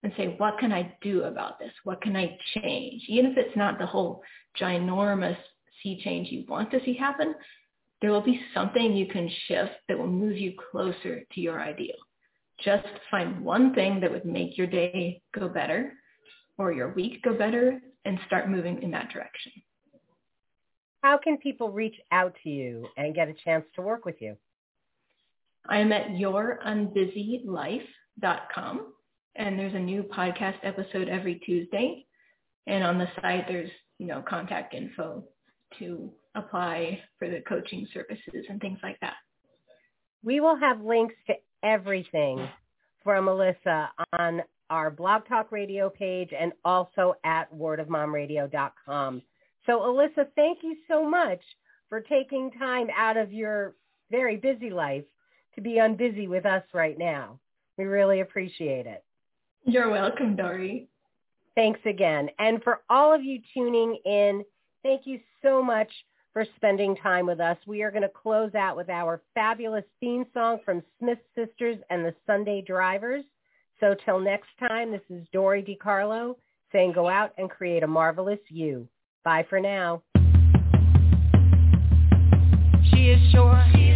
and 0.04 0.14
say, 0.16 0.36
what 0.38 0.58
can 0.60 0.72
I 0.72 0.96
do 1.02 1.24
about 1.24 1.60
this? 1.60 1.72
What 1.84 2.02
can 2.02 2.16
I 2.16 2.38
change? 2.56 3.04
Even 3.08 3.32
if 3.32 3.38
it's 3.38 3.58
not 3.58 3.78
the 3.78 3.86
whole 3.86 4.24
ginormous 4.60 5.38
sea 5.82 6.02
change 6.04 6.30
you 6.30 6.46
want 6.48 6.72
to 6.72 6.84
see 6.86 6.94
happen, 6.94 7.36
there 8.02 8.12
will 8.12 8.22
be 8.22 8.42
something 8.54 8.94
you 8.94 9.08
can 9.08 9.30
shift 9.48 9.74
that 9.88 9.98
will 9.98 10.08
move 10.08 10.38
you 10.38 10.54
closer 10.72 11.24
to 11.34 11.42
your 11.42 11.62
ideal. 11.62 11.98
Just 12.64 12.88
find 13.12 13.44
one 13.44 13.74
thing 13.74 14.00
that 14.00 14.12
would 14.12 14.26
make 14.26 14.58
your 14.58 14.68
day 14.68 15.22
go 15.34 15.50
better 15.50 15.94
or 16.58 16.72
your 16.72 16.94
week 16.94 17.22
go 17.24 17.34
better 17.34 17.82
and 18.06 18.18
start 18.26 18.50
moving 18.50 18.82
in 18.84 18.92
that 18.92 19.10
direction. 19.10 19.52
How 21.02 21.18
can 21.18 21.38
people 21.38 21.72
reach 21.72 21.96
out 22.12 22.36
to 22.44 22.50
you 22.50 22.86
and 22.98 23.16
get 23.16 23.30
a 23.30 23.34
chance 23.34 23.66
to 23.76 23.82
work 23.82 24.06
with 24.06 24.22
you? 24.22 24.38
I'm 25.68 25.92
at 25.92 26.10
yourunbusylife.com 26.10 28.94
and 29.40 29.58
there's 29.58 29.74
a 29.74 29.80
new 29.80 30.04
podcast 30.04 30.58
episode 30.64 31.08
every 31.08 31.36
Tuesday. 31.46 32.06
And 32.68 32.84
on 32.84 33.00
the 33.00 33.08
site, 33.22 33.48
there's, 33.48 33.72
you 33.98 34.06
know, 34.06 34.22
contact 34.28 34.76
info 34.76 35.24
to 35.80 36.12
apply 36.36 37.00
for 37.18 37.30
the 37.30 37.42
coaching 37.48 37.88
services 37.94 38.46
and 38.50 38.60
things 38.60 38.78
like 38.84 39.00
that. 39.00 39.16
We 40.24 40.42
will 40.42 40.58
have 40.58 40.82
links 40.82 41.16
to 41.28 41.36
everything 41.64 42.48
from 43.04 43.26
Alyssa 43.26 43.88
on 44.20 44.42
our 44.70 44.92
Blog 44.92 45.26
Talk 45.28 45.52
Radio 45.52 45.90
page 45.90 46.32
and 46.38 46.52
also 46.66 47.16
at 47.24 47.52
wordofmomradio.com. 47.54 49.22
So 49.66 49.80
Alyssa, 49.80 50.28
thank 50.36 50.60
you 50.62 50.76
so 50.88 51.10
much 51.10 51.40
for 51.88 52.02
taking 52.02 52.52
time 52.52 52.88
out 52.96 53.16
of 53.16 53.32
your 53.32 53.74
very 54.12 54.36
busy 54.36 54.70
life 54.70 55.06
to 55.56 55.62
be 55.62 55.80
on 55.80 55.96
busy 55.96 56.28
with 56.28 56.46
us 56.46 56.64
right 56.74 56.98
now. 57.00 57.40
We 57.78 57.86
really 57.86 58.20
appreciate 58.20 58.86
it. 58.86 59.04
You're 59.66 59.90
welcome, 59.90 60.36
Dory. 60.36 60.88
Thanks 61.56 61.80
again. 61.86 62.30
And 62.40 62.64
for 62.64 62.82
all 62.90 63.14
of 63.14 63.24
you 63.24 63.40
tuning 63.54 63.98
in, 64.06 64.44
thank 64.84 65.06
you 65.06 65.20
so 65.44 65.62
much 65.62 65.92
for 66.32 66.46
spending 66.56 66.96
time 66.96 67.26
with 67.26 67.40
us. 67.40 67.58
We 67.68 67.82
are 67.82 67.92
going 67.92 68.04
to 68.04 68.10
close 68.10 68.56
out 68.56 68.78
with 68.78 68.90
our 68.90 69.22
fabulous 69.34 69.84
theme 70.00 70.26
song 70.34 70.60
from 70.64 70.84
Smith 71.00 71.20
Sisters 71.36 71.78
and 71.90 72.06
the 72.06 72.16
Sunday 72.26 72.62
Drivers. 72.62 73.26
So 73.80 73.96
till 74.06 74.20
next 74.20 74.50
time, 74.60 74.92
this 74.92 75.02
is 75.10 75.26
Dory 75.34 75.64
DiCarlo 75.64 76.36
saying 76.72 76.94
go 76.94 77.10
out 77.10 77.34
and 77.38 77.50
create 77.50 77.84
a 77.84 77.88
marvelous 77.88 78.40
you. 78.50 78.88
Bye 79.24 79.46
for 79.50 79.60
now. 79.60 80.04
She 82.92 83.00
She 83.00 83.10
is 83.10 83.32
sure. 83.32 83.89